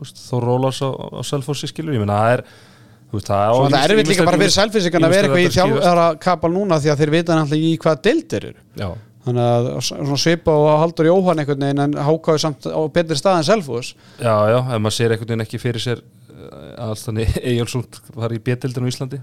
[0.02, 2.44] Þór Rólars á, á Selfossi skilur, ég meina það er
[3.14, 6.50] veist, það er ýmis- erfitt líka bara fyrir selfisingarna að vera eitthvað í þjálfara kapal
[6.54, 8.64] núna því að þeir vita náttúrulega í hvaða deildir eru.
[8.80, 8.88] Já,
[9.24, 13.38] Þannig að svona svipa og Haldur Jóhann einhvern veginn en hákáði samt á betri stað
[13.38, 18.00] en Selfos já, já, ef maður sér einhvern veginn ekki fyrir sér eh, þannig Eyjálsund
[18.18, 19.20] var í B-dildinu í Íslandi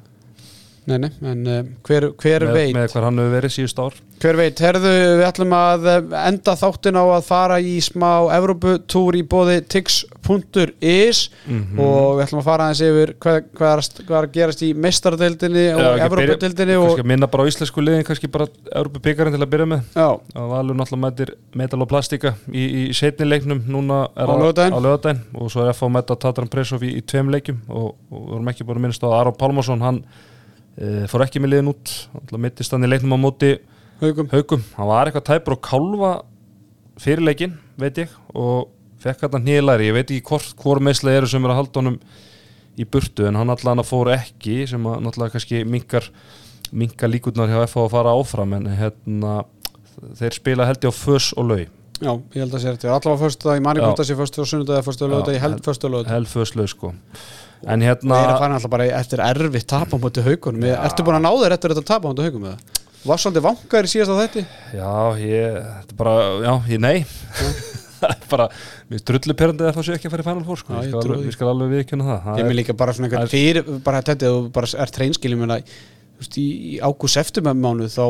[0.89, 2.71] Nei, nei, en uh, hver, hver með, veit?
[2.73, 3.97] með hvar hann hefur verið síðust ár.
[4.21, 9.17] Hver veit, herðu, við ætlum að eh, enda þáttin á að fara í smá Evroputúr
[9.17, 11.79] í bóði tix.is Mhm.
[11.79, 14.61] og við ætlum að fara aðeins yfir hvað, hvað, er, að- hvað er að gerast
[14.65, 19.41] í mestaradeildinni og Evropadeildinni byrja- og minna bara íslensku liðin kannski bara Európa byggarinn til
[19.45, 19.81] að byrja með.
[19.95, 25.21] Já, að Valur náttúrulega mætir metal og plastika í, í setni leiknum núna Á laugardaginn.
[25.35, 25.87] og svo er F.A.
[25.89, 29.03] mæta Tatran Presov í, í tveim leikum og, og við vorum ekki búin að minnast
[29.05, 30.03] á Aron Pálmarsson hann
[30.77, 31.93] e, fór ekki með liðin út.
[32.37, 33.53] Mittist hann í leiknum á móti
[34.01, 36.11] haugum hann var eitthvað tæpur og kálfa
[37.01, 38.69] fyrir leikin, veit ég og
[39.01, 41.99] fekk hann nýlæri, ég veit ekki hvort hvor meðslega eru sem er að halda honum
[42.81, 46.07] í burtu en hann allan að fór ekki sem að náttúrulega kannski minkar
[46.71, 49.33] minkar líkurnar hjá FH að fara áfram en hérna
[50.17, 51.61] þeir spila held ég á fös og lau
[52.01, 53.83] Já, ég held að sé þetta Allavega fyrstu dag, ég mani Já.
[53.85, 55.91] hvort að sé fyrstu og sunnudag eða fyrstu og lögða, ég held hel- fyrstu og
[55.93, 56.93] lögða held fös lau sko
[57.67, 60.77] en hérna erum farin alltaf bara eftir erfitt tap á móti haugunum Já.
[60.87, 62.79] Ertu búin að ná þér eftir þetta tap á móti haugum eða?
[63.01, 64.43] Var svolítið vangar í síðasta þætti?
[64.77, 66.97] já, ég, þetta er bara, já, ég nei.
[68.01, 68.45] Það er bara,
[68.89, 70.87] mér drullu perandi að það sé ekki að fara í Final Four sko, Já, Ég
[70.87, 73.27] ég skal alveg, við skal alveg viðkjöna það, það Ég er- líka bara svona einhvern
[73.27, 74.93] Það fyrir bara þetta, þú bara er
[75.61, 78.05] ég veist, í, í ágúst eftir með mánu þá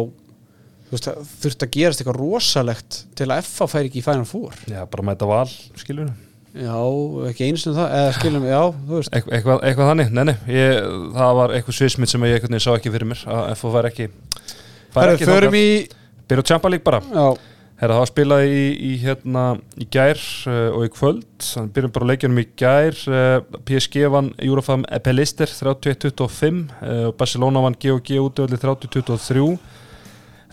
[0.91, 4.55] það þurft að gerast eitthvað rosalegt til að FA færi ekki í Final Four.
[4.67, 5.47] Já, bara mæta val,
[5.79, 6.11] skilur
[6.51, 6.75] Já,
[7.29, 9.13] ekki einu sinni það eða skilum, já, þú veist.
[9.15, 12.65] Eit- eitthvað, eitthvað þannig, nei, nei ég, það var eitthvað svismið sem ég einhvern veginn
[12.65, 14.09] sá ekki fyrir mér að FO var ekki
[14.91, 15.65] Herru, ekki förum í
[16.27, 16.99] byrja á Champa League bara.
[17.07, 17.29] Já,
[17.81, 19.43] Herra, það var spilað í, í, hérna,
[19.79, 20.19] í gær
[20.51, 21.47] uh, og í kvöld.
[21.73, 22.99] Byrjum bara leikjunum í gær.
[23.09, 29.47] Uh, PSG vann Eurofam Epelister 31-25 uh, og Barcelona vann GOG útöðli 30-23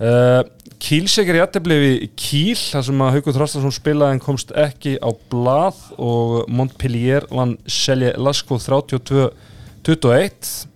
[0.00, 0.42] uh,
[0.78, 5.10] Kílsegir í aðtefli við Kíl þar sem að Haukur Þrastarsson spilaði en komst ekki á
[5.30, 10.68] blað og Montpellier vann Selje Lasko 32-21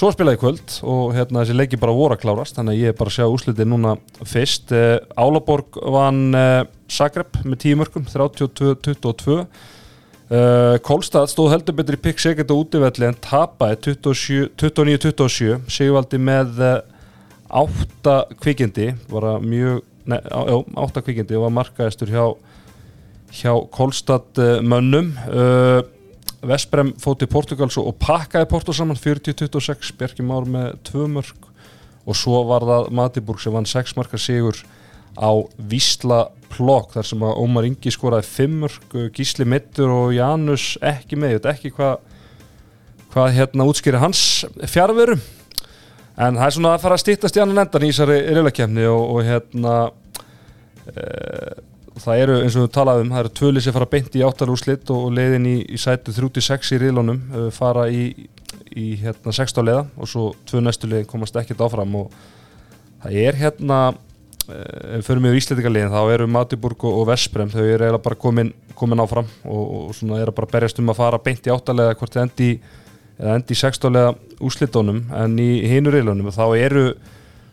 [0.00, 2.96] Svo spilaði kvöld og hérna þessi leiki bara voru að klárast þannig að ég er
[2.96, 3.90] bara að sjá úslitið núna
[4.24, 4.70] fyrst.
[4.72, 9.44] Uh, Álaborg vann uh, Zagreb með tímörkum 32-22 uh,
[10.86, 16.64] Kolstad stóð heldur betur í pikk segert á útivelli en tapaði 27 29-27 Sigvaldi með
[17.50, 22.24] átta kvikindi var að mjög Nei, á, já, átta kvikindi og var markaðistur hjá
[23.30, 25.12] hjá Kolstad uh, mönnum.
[25.28, 25.84] Uh,
[26.40, 31.48] Vesprem fótt í Portugals og pakkaði Porto saman 40-26, Bjarki Már með tvö mörg
[32.08, 34.56] og svo var það Matiburg sem vann 6 marka sigur
[35.20, 35.30] á
[35.68, 41.20] Vísla Plokk þar sem að Ómar Ingi skoraði 5 mörg, Gísli Mittur og Janus ekki
[41.20, 42.00] með, ég veit ekki hvað
[43.10, 44.22] hvað hérna útskýri hans
[44.70, 45.18] fjárveru
[46.20, 49.04] en það er svona að fara að stýttast í annan endan í þessari reylakefni og,
[49.14, 49.76] og hérna
[50.90, 51.06] e,
[52.00, 55.08] það eru eins og við talaðum það eru tvöli sem fara beint í áttalúslitt og,
[55.16, 57.22] leiðin í, í sætu 36 í reylunum
[57.56, 58.04] fara í,
[58.76, 62.14] í hérna 16 leiða og svo tvö næstu leiðin komast ekkert áfram og
[63.02, 63.80] það er hérna
[64.50, 68.52] ef við förum með Íslandingarliðin þá eru Matiburg og Vesprem þau eru eiginlega bara komin,
[68.78, 72.16] komin áfram og, og svona eru bara berjast um að fara beint í áttalega hvort
[72.16, 72.50] þið endi,
[73.36, 76.84] endi í sextálega úslitónum en í hinur reilunum þá eru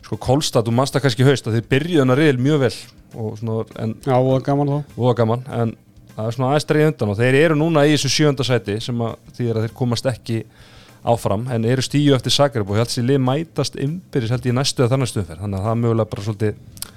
[0.06, 2.74] sko Kolstad og Mannstad kannski haust að þið byrjuðan að reil mjög vel
[3.18, 4.96] og svona en, Já, og gaman þá.
[4.98, 5.76] og gaman en
[6.16, 9.04] það er svona aðeins dreigð undan og þeir eru núna í þessu sjönda sæti sem
[9.04, 10.40] að því að þeir komast ekki
[11.08, 14.84] áfram en eru stíu eftir Zagreb og að þessi lið mætast ymbirins held ég næstu
[14.84, 16.88] eða þannig stuðferð þannig að það mögulega bara svolítið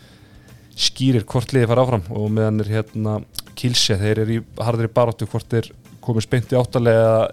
[0.81, 3.19] skýrir hvort liði fara áfram og meðan er hérna
[3.61, 5.69] Kilse, þeir eru í harðri baróttu hvort þeir
[6.01, 7.29] komið speint í áttalega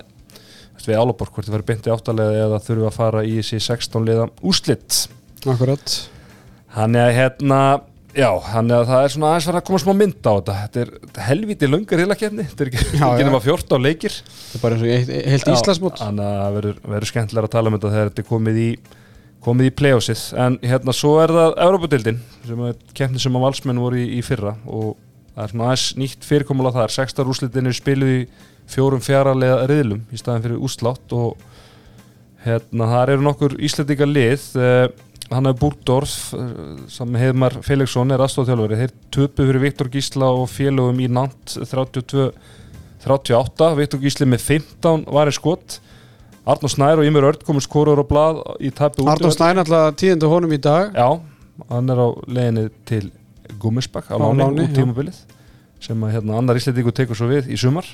[0.86, 4.08] við Álaborg hvort þeir verið beint í áttalega eða þurfu að fara í þessi 16
[4.08, 5.00] liða úslitt
[5.48, 5.96] Akkurat
[6.78, 7.62] Þannig að hérna
[8.18, 10.54] Já, þannig að það er svona aðeins verið að koma smá mynd á þetta.
[10.64, 14.16] Þetta er helviti lungar heilakefni Þetta er ekki, nema 14 leikir.
[14.26, 16.00] Það er bara eins og heilt Íslandsmót.
[16.02, 18.70] Þannig að það verður, verður skemmtilega að tala um þetta þegar þetta er komið í
[19.48, 20.24] komið í playoffsið.
[20.44, 24.24] En hérna svo er það Európa-dildin sem er keppni sem að valsmenn voru í, í
[24.26, 24.96] fyrra og
[25.36, 28.22] það er svona aðeins nýtt fyrirkomulega þar, sextar úrslitin er spiluð í
[28.68, 31.38] fjórum fjaralega riðlum í staðin fyrir úslátt og
[32.46, 34.46] hérna þar eru nokkur íslendinga lið.
[34.60, 34.88] Eh,
[35.32, 36.54] hann er Búrdorf eh,
[36.92, 42.32] saman Heiðmar Felixson er aðstofþjálfari þeir töpu fyrir Viktor Gísla og félögum í Nant 32
[43.08, 45.78] 38, Viktor Gísli með 15 var en skott
[46.48, 50.30] Arnó Snær og Ymir Örd komur skorur á blað í tapu Arnór Snæn alltaf tíðindu
[50.32, 50.96] honum í dag.
[50.96, 51.20] Já,
[51.72, 53.10] hann er á leiðinni til
[53.60, 55.20] Gummisbakk á láni út tímabilið
[55.84, 57.86] sem að hérna, annar íslendingu tekur svo við í sumar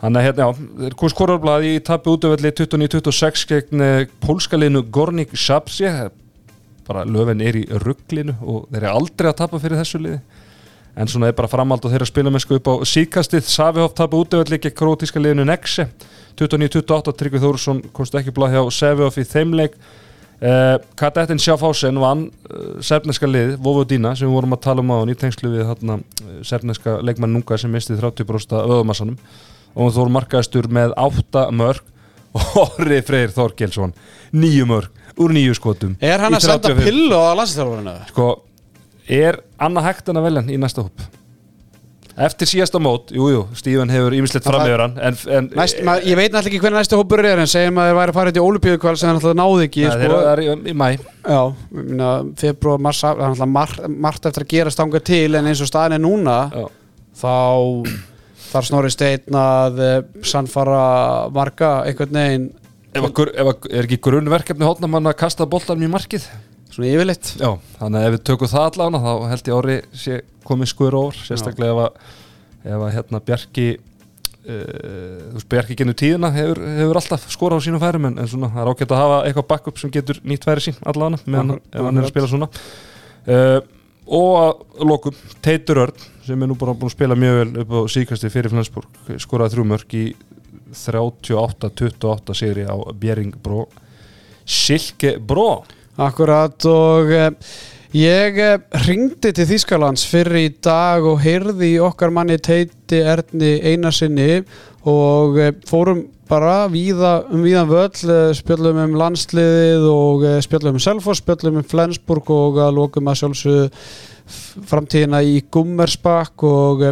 [0.00, 4.86] Þannig að hérna, já, þeir á blað í tapu útöfelli 29-26 gegn eh, pólska liðinu
[4.88, 5.90] Gornik Sapsi
[6.90, 10.20] bara löfin er í rugglinu og þeir eru aldrei að tapa fyrir þessu liði.
[10.98, 14.18] En svona er bara framhald og þeirra spila með sko upp á síkastið, Savihoff tapa
[14.18, 15.86] útöfelli gegn krótíska liðinu Nexe.
[16.40, 19.76] 29-28, Tryggvi Þórsson komst ekki blað hjá Savihoff í þeimleik
[20.40, 24.96] Uh, Kadettin Sjáfásen vann uh, sefneska lið, Vovodína sem við vorum að tala um á
[24.96, 29.18] hann í tengslu við þarna, uh, sefneska leikmann Nunga sem misti 30% öðumassanum
[29.74, 31.86] og hún þóru markaðistur með 8 mörg
[32.34, 33.94] og Orri Freyr Þorkelsson
[34.32, 34.90] 9 mörg
[35.20, 36.84] úr 9 skotum Er hann að senda 35.
[36.86, 37.94] pillu á landslýstjálfarinu?
[38.12, 38.28] Sko,
[39.10, 41.08] er Anna hægt en að velja hann í næsta hóp?
[42.20, 45.78] Eftir síðasta mót, jújú, jú, Stífan hefur ýmislegt Það- fram yfir hann en, en Næst,
[45.86, 48.18] mað, ég veit náttúrulega ekki hvernig næstu hópur er en segjum að þeir væri að
[48.18, 50.00] fara í ólupíðukvæl sem hann alltaf náði ekki Nei, sko.
[50.02, 50.88] þeir eru í, mæ
[51.30, 51.40] Já,
[52.42, 53.72] februar, mars, það er mar,
[54.04, 56.66] margt eftir að gera stanga til en eins og staðin er núna Já.
[57.22, 57.32] þá
[58.50, 60.84] þar snorri steinn að eh, sannfara
[61.34, 62.48] marga einhvern veginn
[62.94, 66.26] ef, að, ef að, er ekki grunnverkefni hótnamann að kasta boltanum í markið?
[66.70, 67.32] Svona yfirleitt.
[67.40, 70.98] Já, þannig að ef við tökum það allavega þá held ég ári sé komið skur
[70.98, 72.18] over sérstaklega ef að,
[72.74, 78.06] ef að hérna Bjarki uh, Bjarki genið tíðina hefur, hefur alltaf skorað á sínum færum
[78.10, 80.80] en, en svona það er ágætt að hafa eitthvað backup sem getur nýtt færi sín
[80.86, 82.50] allavega meðan hann er að spila svona.
[83.26, 83.58] Uh,
[84.10, 87.74] og að lokum Teitur Örn sem er nú bara búin að spila mjög vel upp
[87.74, 90.06] á síkasti fyrir Flensburg skoraði þrjú mörg í
[90.74, 93.66] 38-28 sigri á Bjeringbro
[94.46, 95.50] Silkebró
[96.00, 97.30] Akkurat og eh,
[97.96, 103.56] ég eh, ringdi til Þýskalands fyrir í dag og heyrði í okkar manni Teiti Erni
[103.66, 104.44] Einarsinni
[104.86, 110.84] og eh, fórum bara víða, um víðan völl, eh, spjöllum um landsliðið og spjöllum um
[110.84, 113.66] Selfoss, spjöllum um Flensburg og að lókum að sjálfsögðu
[114.70, 116.84] framtíðina í Gummersbakk og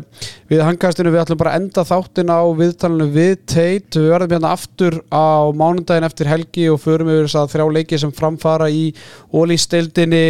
[0.51, 3.94] við hangastinu við ætlum bara að enda þáttin á viðtalinu við Teit.
[3.94, 8.03] Við verðum hérna aftur á mánundaginn eftir helgi og förum yfir þess að þrjá leiki
[8.03, 8.88] sem framfara í
[9.30, 10.24] ólýsteildinni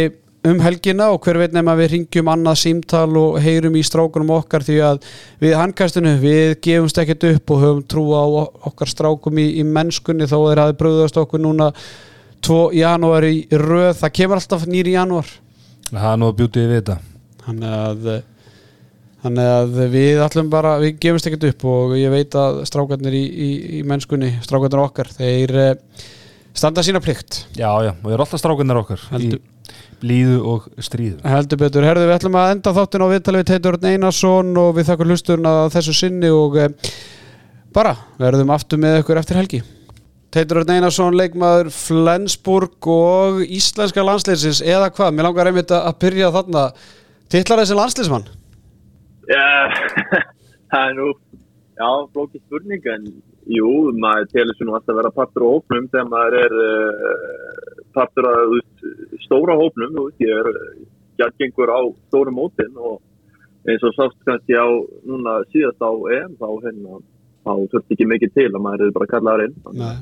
[0.47, 4.31] um helgina og hver veit nefn að við ringjum annað símtal og heyrum í strákunum
[4.37, 5.01] okkar því að
[5.41, 8.23] við handkastinu við gefumst ekkert upp og höfum trú á
[8.71, 11.73] okkar strákum í, í mennskunni þó þeir hafi bröðast okkur núna
[12.45, 15.27] 2 janúar í röð, það kemur alltaf nýri janúar
[15.89, 16.99] Það er nú að bjútið við þetta
[17.43, 18.11] Þannig að
[19.19, 23.23] Þannig að við ætlum bara, við gefumst ekkert upp og ég veit að strákarnir í,
[23.27, 26.05] í, í mennskunni, strákarnir okkar, þeir eh,
[26.55, 27.41] standa sína plikt.
[27.51, 29.41] Já, já, og ég er alltaf strákunar okkar Heldur.
[29.43, 29.58] í
[30.01, 33.77] blíðu og stríðu Heldur betur, herðu við ætlum að enda þáttin á viðtali við Teitur
[33.89, 36.93] Einarsson og við þakkum hlusturinn að þessu sinni og eh,
[37.75, 39.61] bara verðum aftur með ykkur eftir helgi.
[40.33, 46.67] Teitur Einarsson, leikmaður Flensburg og íslenska landsleysins eða hvað, mér langar einmitt að byrja þarna,
[47.33, 48.29] titlar þessi landsleysmann?
[49.29, 49.47] Já,
[50.71, 51.09] það er nú,
[51.79, 53.09] já, flókið spurning en
[53.49, 57.68] jú, maður telur sér nú alltaf að vera partur á hópnum þegar maður er uh,
[57.95, 58.87] partur veist,
[59.25, 60.49] stóra hópnum, veist, ég er
[61.19, 62.99] gætgengur á stóru mótin og
[63.67, 64.67] eins og sást kannski á
[65.07, 66.99] núna síðast á EM þá hérna
[67.45, 69.55] þá þurfti ekki mikið til að maður er bara kallaður inn.
[69.79, 69.95] Nei.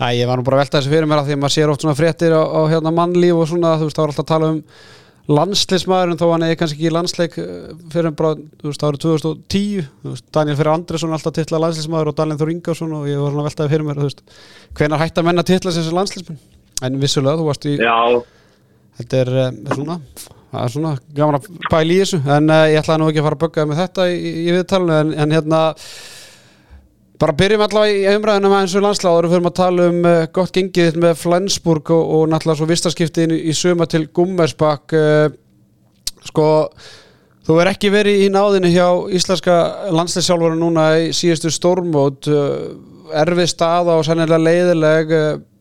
[0.00, 1.72] Æ, ég var nú bara að velta þessu fyrir mér að því að maður sér
[1.72, 4.32] oft svona fréttir á, á hérna mannlíf og svona, þú veist, þá er alltaf að
[4.32, 4.62] tala um
[5.30, 10.14] landsleismæðurinn þó hann er kannski ekki landsleik eh, fyrir bara, þú veist, árið 2010 þú
[10.14, 13.44] veist, Daniel Fyrir Andresson alltaf titla landsleismæður og Daniel Þór Ingarsson og ég var svona
[13.44, 14.24] að veltaði fyrir mér, þú veist,
[14.80, 16.40] hvenar hætta menna titla sem landsleismenn,
[16.86, 17.96] en vissulega þú varst í, Já,
[19.00, 19.98] þetta er uh, svona,
[20.50, 23.28] það er svona gaman að pæla í þessu, en uh, ég ætlaði nú ekki að
[23.28, 25.60] fara að bögga með þetta í, í, viðtalinu, en, en hérna
[27.20, 30.22] bara byrjum allavega í umræðinu með eins og landsláður og fyrir að tala um uh,
[30.38, 35.26] gott gengið með Flensburg og, og náttúrulega svo vistaskiptin í, suma til Gummersbakk uh,
[36.30, 36.48] sko
[37.44, 39.56] þú er ekki verið í náðinu hjá íslenska
[39.92, 42.72] landsleisjálfur núna í síðustu stórmót uh,
[43.20, 45.14] erfið staða og sannilega leiðileg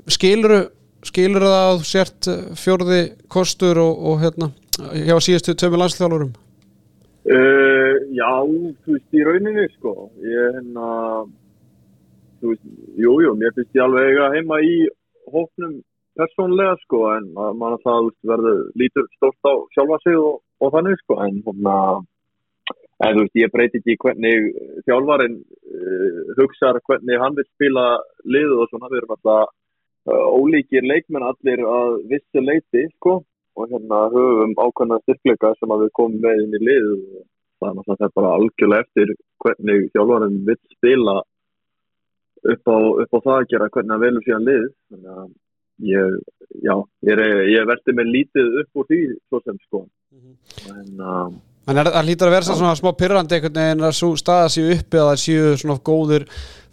[0.10, 0.62] skiluru
[1.08, 6.36] skilur það að þú sért uh, fjórði kostur og, og hérna hjá síðustu tömi landsleisjálfurum
[7.30, 9.92] Uh, já, þú veist, í rauninni, sko.
[10.24, 10.86] Ég, hérna,
[12.40, 14.78] þú veist, jú, jú, mér finnst ég alveg eiga heima í
[15.30, 15.76] hóknum
[16.18, 20.98] persónlega, sko, en mann að það, verður lítur stórt á sjálfa sig og, og þannig,
[21.04, 21.76] sko, en hérna,
[23.04, 24.50] en þú veist, ég breyti ekki hvernig
[24.88, 27.86] þjálfarinn uh, hugsaður hvernig hann vil spila
[28.26, 29.54] liðu og svona, við erum alltaf
[30.10, 33.20] ólíkir leikmenn allir að vissu leiti, sko,
[33.60, 36.88] og hérna höfum ákveðna styrkleika sem að við komum með inn í lið
[37.60, 41.16] og það er bara algjörlega eftir hvernig þjálfarinn vil spila
[42.54, 44.66] upp á, upp á það að gera hvernig hann velur síðan lið.
[44.90, 45.30] Þannig að
[45.90, 46.18] ég,
[46.64, 46.76] já,
[47.10, 49.84] ég, er, ég verði með lítið upp úr því svo sem sko.
[50.70, 51.28] En uh,
[51.70, 54.98] En er, það lítur að vera svona smá pyrrandi einhvern veginn að staða séu uppi
[54.98, 56.24] að það séu svona góður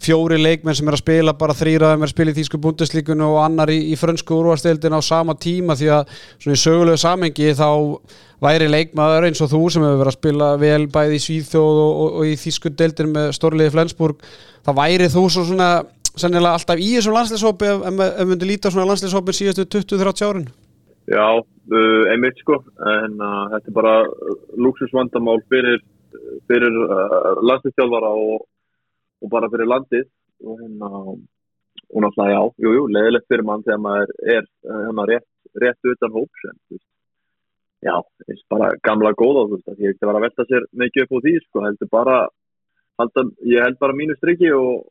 [0.01, 3.37] fjóri leikmenn sem er að spila bara þrýraðum er að spila í Þýsku bundeslíkunu og
[3.43, 6.03] annar í, í frönsku úrvarsdeildin á sama tíma því að
[6.41, 7.69] svona í sögulegu samengi þá
[8.41, 11.93] væri leikmaður eins og þú sem hefur verið að spila vel bæði í Svíþjóð og,
[11.93, 14.17] og, og í Þýsku deildin með stórliði Flensburg
[14.65, 15.71] það væri þú svo svona
[16.17, 17.97] sennilega alltaf í þessum landsleishópi ef, ef,
[20.45, 20.57] ef
[21.07, 23.75] myndi líta svona landsleishópin síðastu 20-30 árin Já, uh, einmitt sko, en uh, þetta er
[23.75, 23.93] bara
[24.59, 25.79] luxusvandamál fyrir,
[26.51, 28.43] fyrir uh, landslýstjálfara og,
[29.23, 30.09] og bara fyrir landið.
[30.43, 30.89] Og hérna,
[31.87, 35.27] og náttúrulega já, jú, jú, leðilegt fyrir mann þegar maður er hérna rétt,
[35.63, 36.81] rétt utan hóps, en
[37.87, 41.05] já, það er bara gamla góða, þú veist, ég ekki vera að velta sér mikið
[41.05, 42.17] upp á því, sko, heldur bara,
[42.99, 44.83] halda, ég held bara mínu strikki og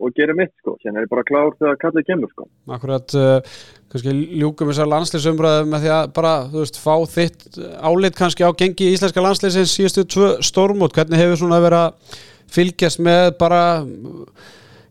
[0.00, 2.48] og gerir mitt sko, sen er ég bara klár þegar kallið kemur sko.
[2.74, 3.60] Akkurat, uh,
[3.92, 8.50] kannski ljúkum þessar landslýsumbröðu með því að bara, þú veist, fá þitt álit kannski á
[8.58, 12.18] gengi íslenska landslýsins síðustu tvö stórmót, hvernig hefur svona verið að
[12.54, 13.62] fylgjast með bara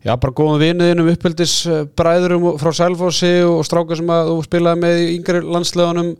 [0.04, 5.06] já, bara góðum vinuðinum uppeldisbræðurum frá Sælfossi og strákar sem að þú spilaði með í
[5.18, 6.12] yngri landsleðunum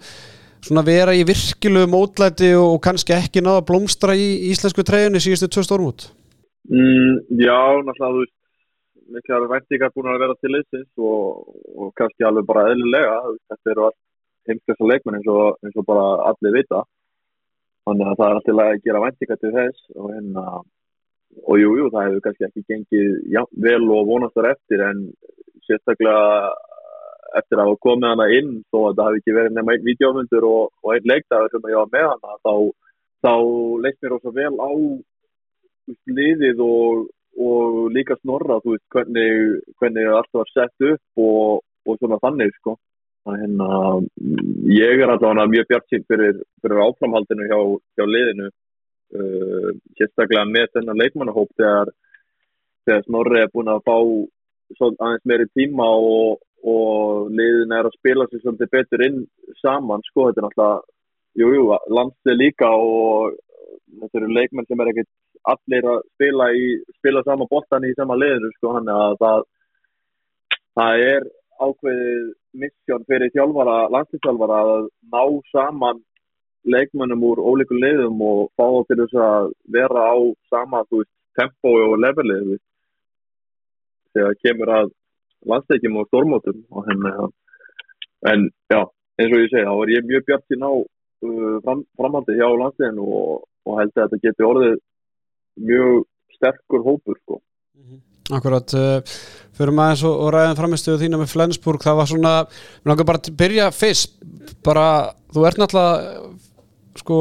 [0.64, 5.66] svona vera í virkilegu mótlæti og kannski ekki náða blómstra í íslensku treyjunni síðustu tvö
[5.66, 6.09] stórmót?
[6.72, 8.24] Mm, Já, náttúrulega
[9.12, 13.16] miklar væntingar búin að vera til leysins og, og kannski alveg bara eðlilega
[13.50, 14.00] þetta eru allt
[14.48, 16.84] heimskast leikmenn eins og, eins og bara allir vita.
[17.84, 20.44] Þannig að það er alltaf að gera væntingar til þess og hérna
[21.42, 25.00] og jújú, jú, það hefur kannski ekki gengið já, vel og vonastar eftir en
[25.66, 26.52] sérstaklega
[27.38, 30.46] eftir að hafa komið hana inn þó að það hefði ekki verið nema einn videófundur
[30.46, 32.55] og, og einn leikdagur sem ég var með hana þá,
[33.26, 33.34] þá
[33.84, 34.70] leist mér ósað vel á
[36.18, 37.02] liðið og
[37.41, 42.53] og líka snorra, þú veist, hvernig, hvernig allt var sett upp og, og svona þannig,
[42.61, 42.76] sko.
[43.24, 44.07] Þannig að
[44.74, 47.59] ég er allavega mjög bjart sín fyrir, fyrir áframhaldinu hjá,
[47.97, 48.49] hjá liðinu,
[49.18, 51.93] uh, sérstaklega með þennan leikmannahóp þegar,
[52.85, 58.28] þegar snorri er búin að fá aðeins meiri tíma og, og liðin er að spila
[58.28, 59.22] sér svolítið betur inn
[59.62, 60.85] saman, sko, þetta er náttúrulega,
[61.35, 63.35] jújú, jú, landslið líka og
[64.01, 65.11] þetta eru leikmenn sem er ekkert
[65.53, 66.66] allir að spila í
[66.99, 69.45] spila sama bottan í sama liðinu sko það
[70.74, 71.26] það er
[71.64, 75.22] ákveðið missjón fyrir þjálfara, landslýstjálfara að ná
[75.53, 76.03] saman
[76.64, 80.16] leikmennum úr ólíku liðum og fá til þess að vera á
[80.51, 82.57] sama veist, tempo og levelið
[84.14, 84.92] þegar kemur að
[85.51, 87.12] landsleikjum og stormótum og henni
[88.30, 88.80] en já,
[89.20, 92.49] eins og ég segi, þá er ég mjög bjart í ná uh, fram, framhaldi hjá
[92.49, 94.78] landsleginu og, og held að þetta geti orðið
[95.61, 96.05] mjög
[96.36, 97.40] sterkur hópur sko.
[98.32, 99.16] Akkurat, uh,
[99.55, 102.32] fyrir maður eins og, og ræðin framistuðu þína með Flensburg, það var svona,
[102.80, 104.16] mér langar bara að byrja fyrst,
[104.64, 104.86] bara,
[105.34, 106.22] þú ert náttúrulega,
[107.02, 107.18] sko,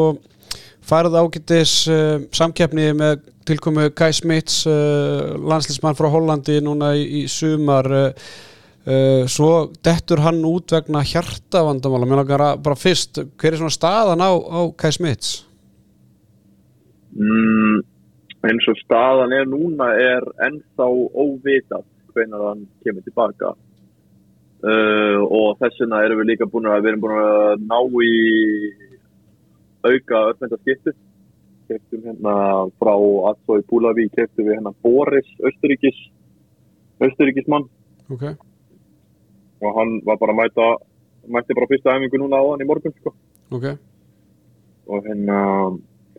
[0.87, 7.27] færið ágættis uh, samkeppni með tilkomu Kai Smits uh, landslýsmann frá Hollandi núna í, í
[7.31, 7.89] sumar.
[7.91, 8.27] Uh,
[8.87, 13.75] uh, svo dettur hann út vegna hjartavandamála mér langar að bara fyrst, hver er svona
[13.75, 15.41] staðan á, á Kai Smits?
[17.13, 17.83] Mm,
[18.47, 20.87] eins og staðan er núna er ennþá
[21.23, 26.91] óvitað hvenar hann kemur tilbaka uh, og þess vegna erum við líka búin að við
[26.93, 28.13] erum búin að ná í
[29.83, 30.97] auka öllmynda skiptið
[31.71, 32.35] keftum hérna
[32.79, 32.95] frá
[33.31, 35.99] Atsói Púlaví keftum við hérna Boris Östuríkis
[37.03, 37.69] Östuríkismann
[38.11, 38.23] Ok,
[39.63, 40.67] og hann var bara að mæta
[41.31, 43.13] mætti bara fyrsta æfingu núna á hann í morgun sko.
[43.55, 43.65] ok.
[44.91, 45.39] Og hérna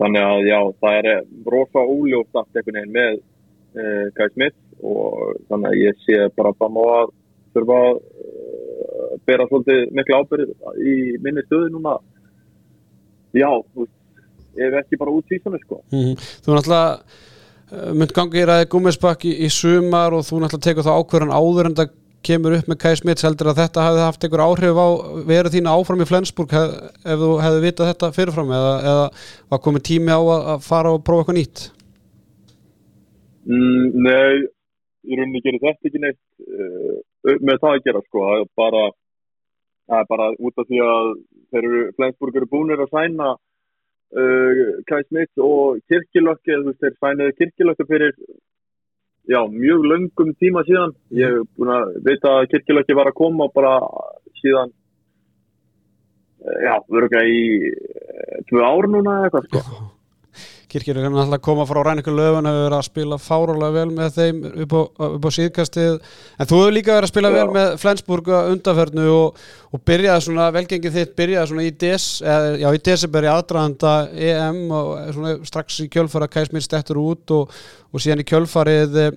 [0.01, 1.11] þannig að já, það er
[1.55, 6.55] rosa óljóft allt einhvern veginn með uh, Kai Smith og þannig að ég sé bara
[6.59, 7.13] fram á að
[7.55, 11.99] þurfa að uh, bera svolítið mikla ábyrð í minni stöðu núna.
[13.35, 14.01] Já, þú veist
[14.55, 15.81] ef ekki bara út sísanu sko.
[15.95, 20.67] Mm Þú náttúrulega uh, mynd gangi í ræði gúmisbakk í, í sumar og þú náttúrulega
[20.69, 21.95] tekur þá ákvörðan áður en það
[22.27, 24.89] kemur upp með Kai Smits heldur að þetta hefði haft einhver áhrif á
[25.29, 29.07] veru þína áfram í Flensburg hef, ef þú hefði vitað þetta fyrirfram eða, eða
[29.55, 31.65] var komið tími á að, fara og prófa eitthvað nýtt?
[33.45, 34.45] Mm, Nei,
[35.05, 38.85] í rauninni gerir þetta ekki neitt uh, með það að gera sko það er bara,
[39.91, 41.13] það er bara út af því að
[41.99, 47.89] Flensburg eru búinir að sæna uh, Kai Smith og Kirkilökki þú veist, þeir sænaði Kirkilökki
[47.93, 48.19] fyrir
[49.31, 50.95] já, mjög löngum tíma síðan.
[51.15, 53.75] Ég hef búin að vita að Kirkilökki var að koma bara
[54.43, 54.73] síðan
[56.45, 59.61] uh, já, verður í uh, tvö ár núna eitthvað sko
[60.75, 64.17] Kirkir er náttúrulega að koma frá Rænikur Löfun hefur verið að spila fárálega vel með
[64.17, 67.35] þeim upp á, upp á síðkastið en þú hefur líka verið að spila Já.
[67.37, 72.49] vel með Flensburg undanferðnu og, og byrjaði svona velgengið þitt byrjaði svona í des eða,
[72.65, 73.93] já í desember í aðdraðanda
[74.31, 77.53] EM og svona strax í kjölfara Kæsmir stettur út og,
[77.95, 79.13] og síðan í kjölfarið eh,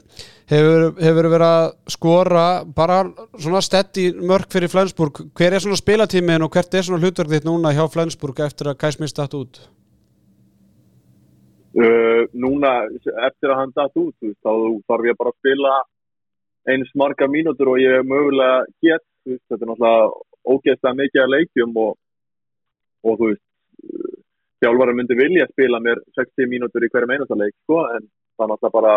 [0.54, 2.46] hefur, hefur verið að skora
[2.78, 3.00] bara
[3.34, 7.34] svona stett í mörk fyrir Flensburg hver er svona spilatímin og hvert er svona hlutverk
[7.34, 9.64] þitt núna hjá Flensburg eftir að Kæsmir stett út?
[11.78, 12.88] Uh, núna
[13.28, 14.54] eftir að hann datt út veist, þá
[14.90, 15.74] þarf ég bara að spila
[16.74, 20.08] eins marga mínútur og ég mögulega get þú veist, þetta er náttúrulega
[20.48, 21.92] ógeðslega mikið að leikjum og,
[23.06, 24.16] og þú veist uh,
[24.66, 28.78] þjálfari myndi vilja spila mér 60 mínútur í hverjum einasta leik sko, en það náttúrulega
[28.80, 28.96] bara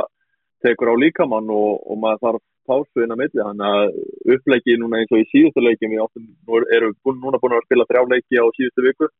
[0.64, 5.02] tekur á líkamann og, og maður þarf pásu inn á milli þannig að uppleiki núna
[5.02, 8.06] eins og í síðustu leikim við áttum, nú eru búin, núna búin að spila þrjá
[8.14, 9.10] leiki á síðustu viku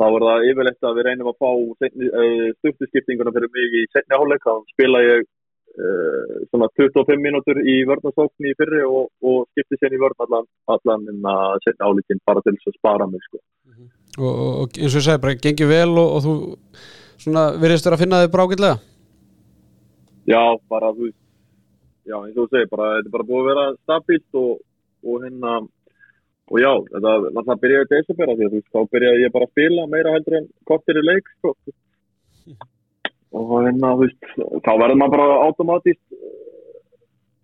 [0.00, 4.16] þá er það yfirleitt að við reynum að fá uh, stuftuskiptinguna fyrir mig í setni
[4.16, 9.80] áleik, þá spila ég uh, svona 25 mínútur í vörnarsókn í fyrri og, og skipti
[9.80, 13.26] sér í vörn allan, allan en að setni áleikin bara til þess að spara mig
[13.28, 13.42] sko.
[14.18, 16.36] og, og, og eins og ég segi bara gengið vel og, þú
[17.20, 18.78] svona virðist þér að finna þig brákillega?
[20.30, 21.10] Já, bara þú
[22.08, 24.56] já, eins og þú segir, bara, þetta er bara búið að vera stabílt og,
[25.04, 25.58] og hérna
[26.50, 29.46] og já, þetta náttúrulega byrjaði í desember því að þú veist, þá byrjaði ég bara
[29.46, 31.54] að spila meira heldur en kortir í leik sko.
[33.38, 34.30] og hérna, þú veist
[34.66, 36.02] þá verður maður bara automatist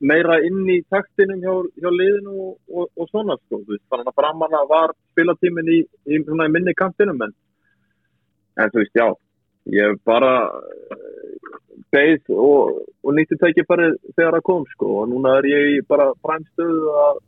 [0.00, 4.10] meira inn í taktinum hjá, hjá liðinu og, og, og svona sko, þú veist, þannig
[4.10, 5.78] að framanna var spilatímin í,
[6.10, 7.36] í, í minni kantinum en,
[8.58, 9.08] en þú veist, já
[9.76, 10.34] ég bara
[11.94, 16.92] beigð og, og nýtti tækifærið þegar það kom sko og núna er ég bara fræmstöðu
[17.06, 17.22] að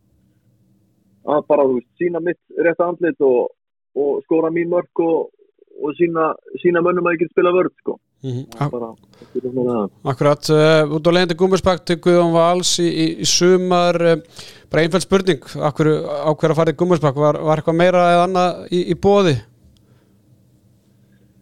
[1.29, 3.51] að bara, veist, sína mitt rétt andlit og,
[3.99, 5.29] og skóra mín mörg og,
[5.79, 7.99] og sína, sína mönnum að ég get spila vörð, sko.
[8.25, 8.71] mm -hmm.
[8.71, 8.95] bara,
[9.43, 9.91] það.
[10.13, 14.17] Akkurat, uh, út á leiðandi gúmisbakt til Guðjón Vals í, í, í sumar uh,
[14.71, 18.25] bara einfæld spurning akkur, á hver að fara í gúmisbakt var, var eitthvað meira eða
[18.27, 19.37] annað í, í bóði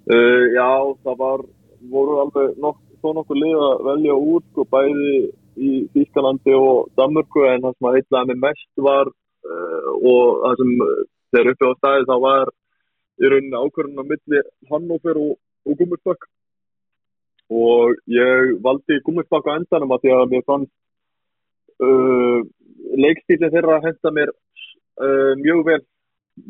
[0.06, 1.40] Uh, já, það var,
[1.90, 5.14] voru alveg nokk, þó nokkuð lið að velja út, sko, bæði
[5.56, 9.10] í Þýskalandi og Danmörku en það sem að heitlaði mig mest var
[9.46, 10.72] og það sem
[11.34, 12.52] þeir uppi á staði þá var
[13.16, 15.36] í rauninni ákvörðun á milli Hannover og,
[15.66, 16.26] og Gummersbakk.
[17.52, 20.74] Og ég valdi Gummersbakk á endanum að því að mér fannst
[21.86, 22.40] uh,
[23.06, 25.82] leikstílinn þeirra að henda mér uh, mjög vel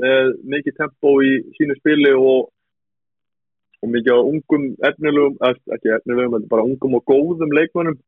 [0.02, 2.52] með mikið tempo í sínu spili og
[3.84, 7.98] og mikið á ungum efnilegum, ekki efnilegum, bara ungum og góðum leikmönnum.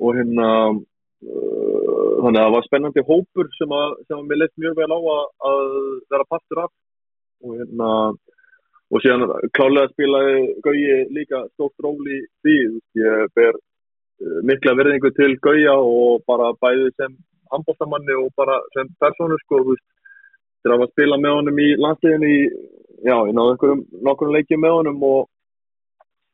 [0.00, 0.48] Og hérna
[2.24, 4.98] þannig að það var spennandi hópur sem að, sem að mér leitt mjög vel á
[5.14, 5.64] að, að
[6.14, 6.72] vera partur af.
[7.40, 7.90] Og hérna
[8.90, 12.56] og síðan klálega spilaði Gauji líka stórt ról í því.
[13.00, 17.14] Ég ber uh, mikla verðingu til Gauja og bara bæði sem
[17.50, 19.62] handbóltamanni og bara sem persónu sko,
[20.62, 22.40] þegar að spila með honum í landsleginu í
[23.06, 25.28] já, ég náði einhverjum nokkur leikjum með honum og,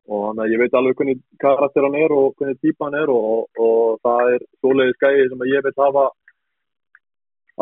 [0.06, 3.10] og þannig að ég veit alveg hvernig karakter hann er og hvernig típa hann er
[3.12, 6.06] og, og það er svoleiði skæði sem ég vil hafa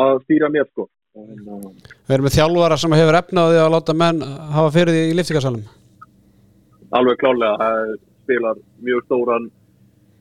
[0.05, 0.88] að stýra mér sko.
[1.14, 1.70] Uh,
[2.09, 5.66] Við erum með þjálfara sem hefur efnaði að láta menn hafa fyrir því í liftingarsalum
[6.95, 7.92] alveg klálega það
[8.24, 9.47] spilar mjög stóran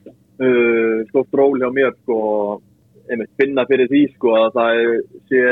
[0.06, 2.18] uh, stórt ról hjá mér sko
[3.10, 4.92] einmitt finna fyrir því sko að það er,
[5.28, 5.42] sé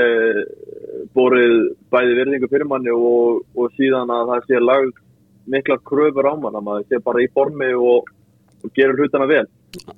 [1.12, 1.56] borið
[1.92, 4.94] bæði virðingu fyrir manni og, og síðan að það sé lagð
[5.50, 8.12] mikla kröfur á mann að maður sé bara í formi og,
[8.62, 9.44] og gerur hlutana vel.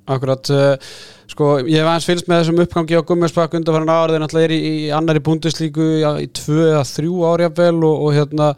[0.07, 0.95] Akkurat, uh,
[1.31, 4.61] sko, ég hef aðeins fylgst með þessum uppgangi á Gummersbakk undanfæran árið, náttúrulega er í,
[4.87, 8.53] í annari búndislíku í, í tvö eða þrjú árjafvel og, og hérna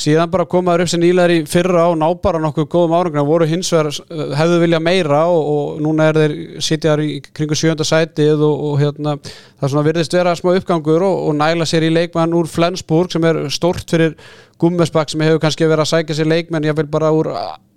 [0.00, 3.48] síðan bara komaður upp sem nýlegar í fyrra og ná bara nokkuð góðum árangna, voru
[3.48, 7.86] hins vegar uh, hefðu vilja meira og, og núna er þeir sitjar í kringu sjönda
[7.86, 11.88] sætið og, og hérna það er svona virðist vera smá uppgangur og, og næla sér
[11.88, 14.16] í leikmann úr Flensburg sem er stort fyrir
[14.62, 17.32] Gummersbakk sem hefur kannski verið að sækja sér leikmenn, ég vil bara úr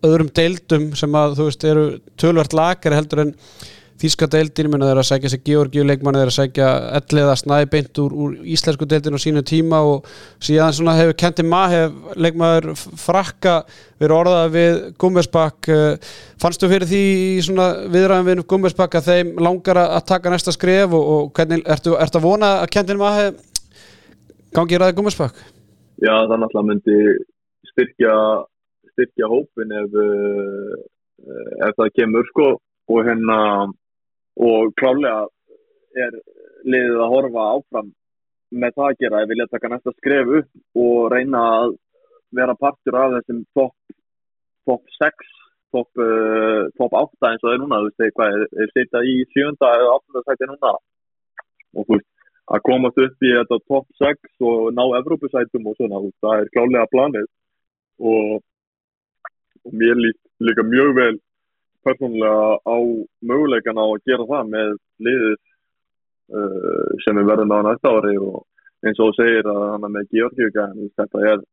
[0.06, 1.86] öðrum deildum sem að þú veist eru
[2.22, 3.34] tölvert lakari heldur en
[3.96, 8.16] Þíska deildin, minna þeir að sækja sér Georgiu leikmann, þeir að sækja elliða snæbeint úr,
[8.26, 10.10] úr íslensku deildin á sínu tíma og
[10.44, 13.54] síðan hefur Kenti Mahef leikmaður frakka
[14.02, 15.70] verið orðað við Gummersbakk
[16.44, 17.06] fannstu fyrir því
[17.94, 22.20] viðræðum við Gummersbakk að þeim langar að taka næsta skref og, og hvernig, ertu, ertu
[22.20, 23.40] að vona að Kenti Mahef
[24.56, 25.40] gangi í ræði Gummersbakk?
[26.04, 27.00] Já, það náttúrulega myndi
[27.72, 28.20] styrkja
[28.96, 29.98] styrkja hópin ef,
[31.64, 32.52] ef það kemur sko
[32.92, 33.40] og hérna
[34.36, 35.28] og klálega
[35.96, 36.18] er
[36.66, 37.94] liðið að horfa áfram
[38.56, 41.76] með það að gera, ég vilja taka næsta skref upp og reyna að
[42.36, 43.76] vera partur af þessum top,
[44.68, 45.36] top 6
[45.76, 47.80] top, uh, top 8 eins og það er núna.
[47.84, 50.26] Þú veist, hvað er, er setja í sjönda eða 8.
[50.28, 50.74] sæti núna.
[51.76, 52.10] Og þú veist,
[52.56, 56.52] að komast upp í þetta top 6 og ná Evrópusætum og svona, veist, það er
[56.56, 57.30] klálega planið.
[58.12, 58.36] Og,
[59.66, 60.02] og mér
[60.46, 61.16] líka mjög vel
[61.86, 62.78] persónulega á
[63.32, 64.72] möguleikan á að gera það með
[65.08, 65.38] liðið
[66.36, 68.44] uh, sem við verðum á næsta ári og
[68.86, 70.68] eins og þú segir að hann er með Georgiuga
[71.00, 71.44] þetta er,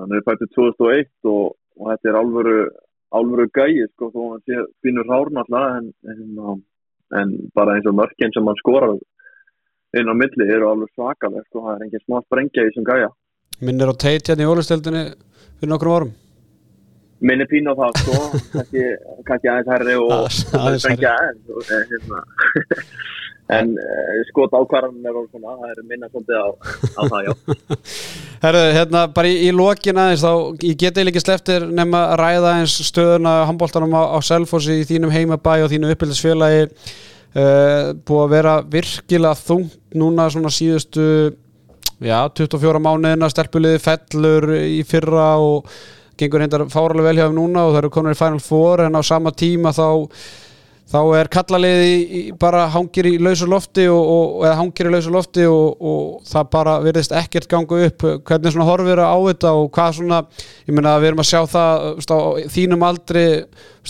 [0.00, 2.58] hann er fættið 2001 og, og þetta er alvöru
[3.14, 6.62] alvöru gæi sko þó hann sé finnur hárn alltaf en, en,
[7.20, 8.96] en bara eins og mörkinn sem hann skorar
[9.94, 13.10] inn á milli eru alveg svakalega sko, það er engin smá sprengja í þessum gæja.
[13.62, 15.04] Minnir á teit hérna í ólisteldinni
[15.60, 16.12] fyrir nokkrum árum
[17.22, 18.16] minni pín á það sko
[19.26, 21.10] kannski, aðeins herri og aðeins herri
[21.78, 22.22] en, hérna.
[23.54, 23.72] en
[24.30, 26.48] skot ákvarðan er svona, það er minna svolítið á,
[26.98, 27.32] á það, já.
[28.44, 30.32] Herru, hérna bara í, í lokin aðeins þá,
[30.66, 35.14] ég geti líka sleftir nefn að ræða eins stöðuna handbóltanum á, á Selfossi í þínum
[35.14, 41.08] heimabæ og þínu uppbyldisfélagi uh, búið að vera virkilega þungt núna svona síðustu
[42.04, 45.68] já, 24 mánuðina stelpuliði fellur í fyrra og
[46.18, 48.98] gengur reyndar fáralega vel hjá þeim núna og það eru konur í Final Four en
[48.98, 49.86] á sama tíma þá,
[50.92, 55.46] þá er kallaliði bara hangir í lausu lofti og, og, eða hangir í lausu lofti
[55.50, 58.06] og, og það bara virðist ekkert ganga upp.
[58.28, 60.22] Hvernig svona horfir á þetta og hvað svona,
[60.68, 62.16] ég meina við erum að sjá það stá,
[62.56, 63.26] þínum aldri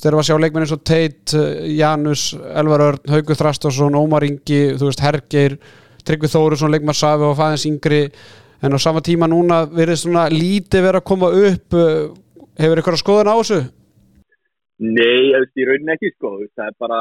[0.05, 1.37] erum að sjá leikmenn eins og Teit,
[1.77, 5.59] Janus Elvar Örn, Haugur Þrastásson Ómar Ingi, þú veist Hergeir
[6.05, 8.01] Tryggvi Þórusson, leikmann Safi og fæðins yngri
[8.65, 11.79] en á sama tíma núna verður svona lítið verið að koma upp
[12.61, 13.61] hefur ykkur að skoðan á þessu?
[14.85, 17.01] Nei, ég rauninni ekki sko það er bara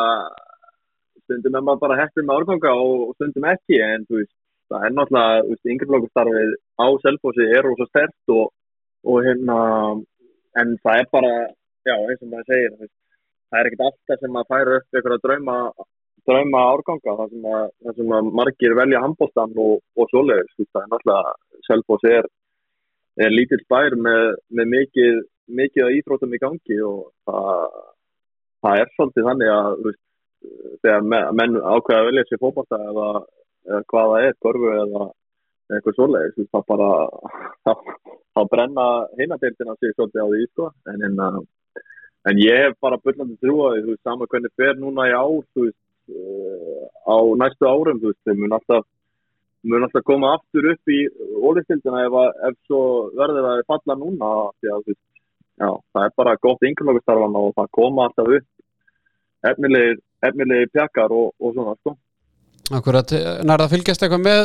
[1.24, 4.34] stundum er maður bara hættur með árganga og stundum ekki en þú veist,
[4.72, 8.52] það er náttúrulega yngreflokkustarfið á selfósi er rosa stert og,
[9.08, 9.58] og hérna
[10.60, 11.34] en það er bara,
[11.88, 15.26] já, eins og maður segir það er ekkert alltaf sem maður færa upp ykkur að
[15.28, 15.58] drauma
[16.28, 20.82] drauma árganga þar sem að, þar sem að margir velja handbóstan og, og svoleiðis, það
[20.84, 21.34] er náttúrulega
[21.68, 22.30] Selfoss er,
[23.26, 25.20] er lítill bær með, með mikið,
[25.60, 27.82] mikið að íþrótum í gangi og það,
[28.64, 30.02] það er svolítið þannig að veist,
[30.84, 31.10] þegar
[31.40, 33.10] menn ákveða að velja sér fókbalta eða,
[33.70, 35.10] eða hvaða er, korfu eða
[35.74, 36.90] eitthvað svoleiðis, það bara
[38.34, 38.88] þá brenna
[39.20, 40.72] heinadeildina sig svolítið á því sko.
[40.92, 41.46] en, en,
[42.32, 45.68] en ég hef bara byllandi trúaði, þú veist, saman hvernig fer núna í ár, þú
[45.68, 45.80] veist
[46.12, 48.86] á næstu árum þú veist, þeim mun alltaf
[49.64, 51.00] mun alltaf koma aftur upp í
[51.40, 52.18] ólistildina ef,
[52.50, 52.82] ef svo
[53.20, 58.08] verður að falla núna því að já, það er bara gott yngjörnlögustarfan og það koma
[58.08, 58.50] alltaf upp
[59.52, 59.96] efnilegi,
[60.28, 61.96] efnilegi pjakar og, og svona sko.
[62.74, 64.44] Akkurat, nærða fylgjast eitthvað með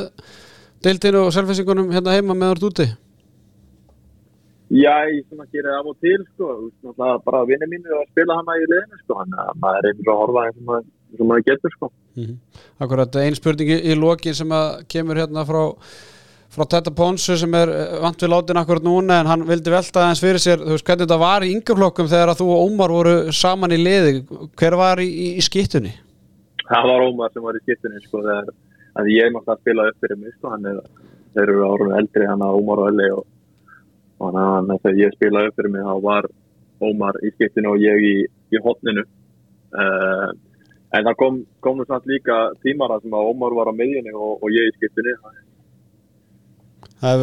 [0.85, 2.89] deildinu og selfisingunum hérna heima með orð úti?
[4.68, 6.48] Já, ég svona gerir af og til sko,
[7.24, 10.44] bara vinni mínu að spila hana í liðinu sko, að maður er einnig að horfa
[10.44, 11.90] eins og og maður getur sko.
[12.16, 12.62] Mm -hmm.
[12.85, 14.52] Akkurat, einn spurning í, í lokin sem
[14.89, 15.62] kemur hérna frá
[16.48, 20.02] frá Tetta Ponsu sem er eh, vant við látin akkurat núna en hann vildi velta
[20.02, 22.94] aðeins fyrir sér þú veist hvernig þetta var í yngjaflokkum þegar að þú og Ómar
[22.94, 24.14] voru saman í liði
[24.59, 25.93] hver var í, í, í skittunni?
[26.64, 30.20] Það var Ómar sem var í skiptunni sko þegar ég mátti að spila upp fyrir
[30.22, 30.80] mig sko hann er,
[31.36, 33.24] þeir eru árunum eldri hann að Ómar og Eli og,
[34.24, 36.30] hann að þegar ég spilaði upp fyrir mig þá var
[36.89, 40.28] Ómar í skiptunni og ég í, í hotninu uh,
[40.97, 44.69] en það kom, kom líka tímara sem að Ómar var á miðjunni og, og ég
[44.69, 44.77] í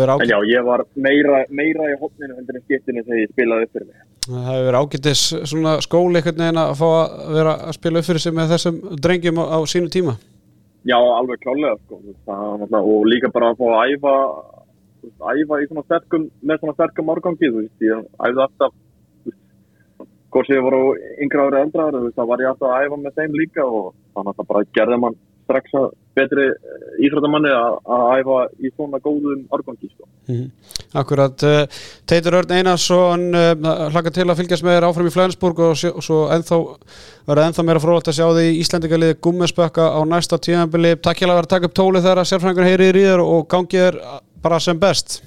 [0.01, 3.67] verið en já ég var meira, meira í hotninu heldur en skiptunni þegar ég spilaði
[3.67, 4.79] upp fyrir mig Það hefur verið
[5.45, 8.79] svona skóli einhvern veginn að fá að vera að spila upp fyrir sig með þessum
[9.05, 10.15] drengjum á, á sínu tíma.
[10.89, 11.99] Já, alveg klálega sko.
[12.25, 14.15] það, og líka bara að fá að æfa
[15.29, 17.51] æfa í svona sterkum með svona sterkum árgangi
[17.85, 18.73] ég æfði alltaf
[20.33, 20.81] hvort sem ég voru
[21.23, 23.65] yngra árið eldra ári, þú veist, þá var ég alltaf að æfa með þeim líka
[23.65, 25.85] og þannig að það bara gerði mann strax að
[26.15, 26.45] betri
[27.05, 30.07] íþróttamanni að æfa í svona góðum árgangi sko.
[30.31, 30.47] Mm.
[30.97, 33.51] Akkurat, uh, Teitur Örn Einarsson uh,
[33.93, 36.59] hlaka til að fylgjast með þér áfram í Flensburg og, svo ennþá
[37.27, 41.35] verða ennþá meira frólægt að sjá því Íslandingaliði Gummespökka á næsta tíðanbili Takk hjá að
[41.35, 44.01] vera að taka upp tóli þegar að sérfræðingur heyri í þér og gangið þér
[44.45, 45.19] bara sem best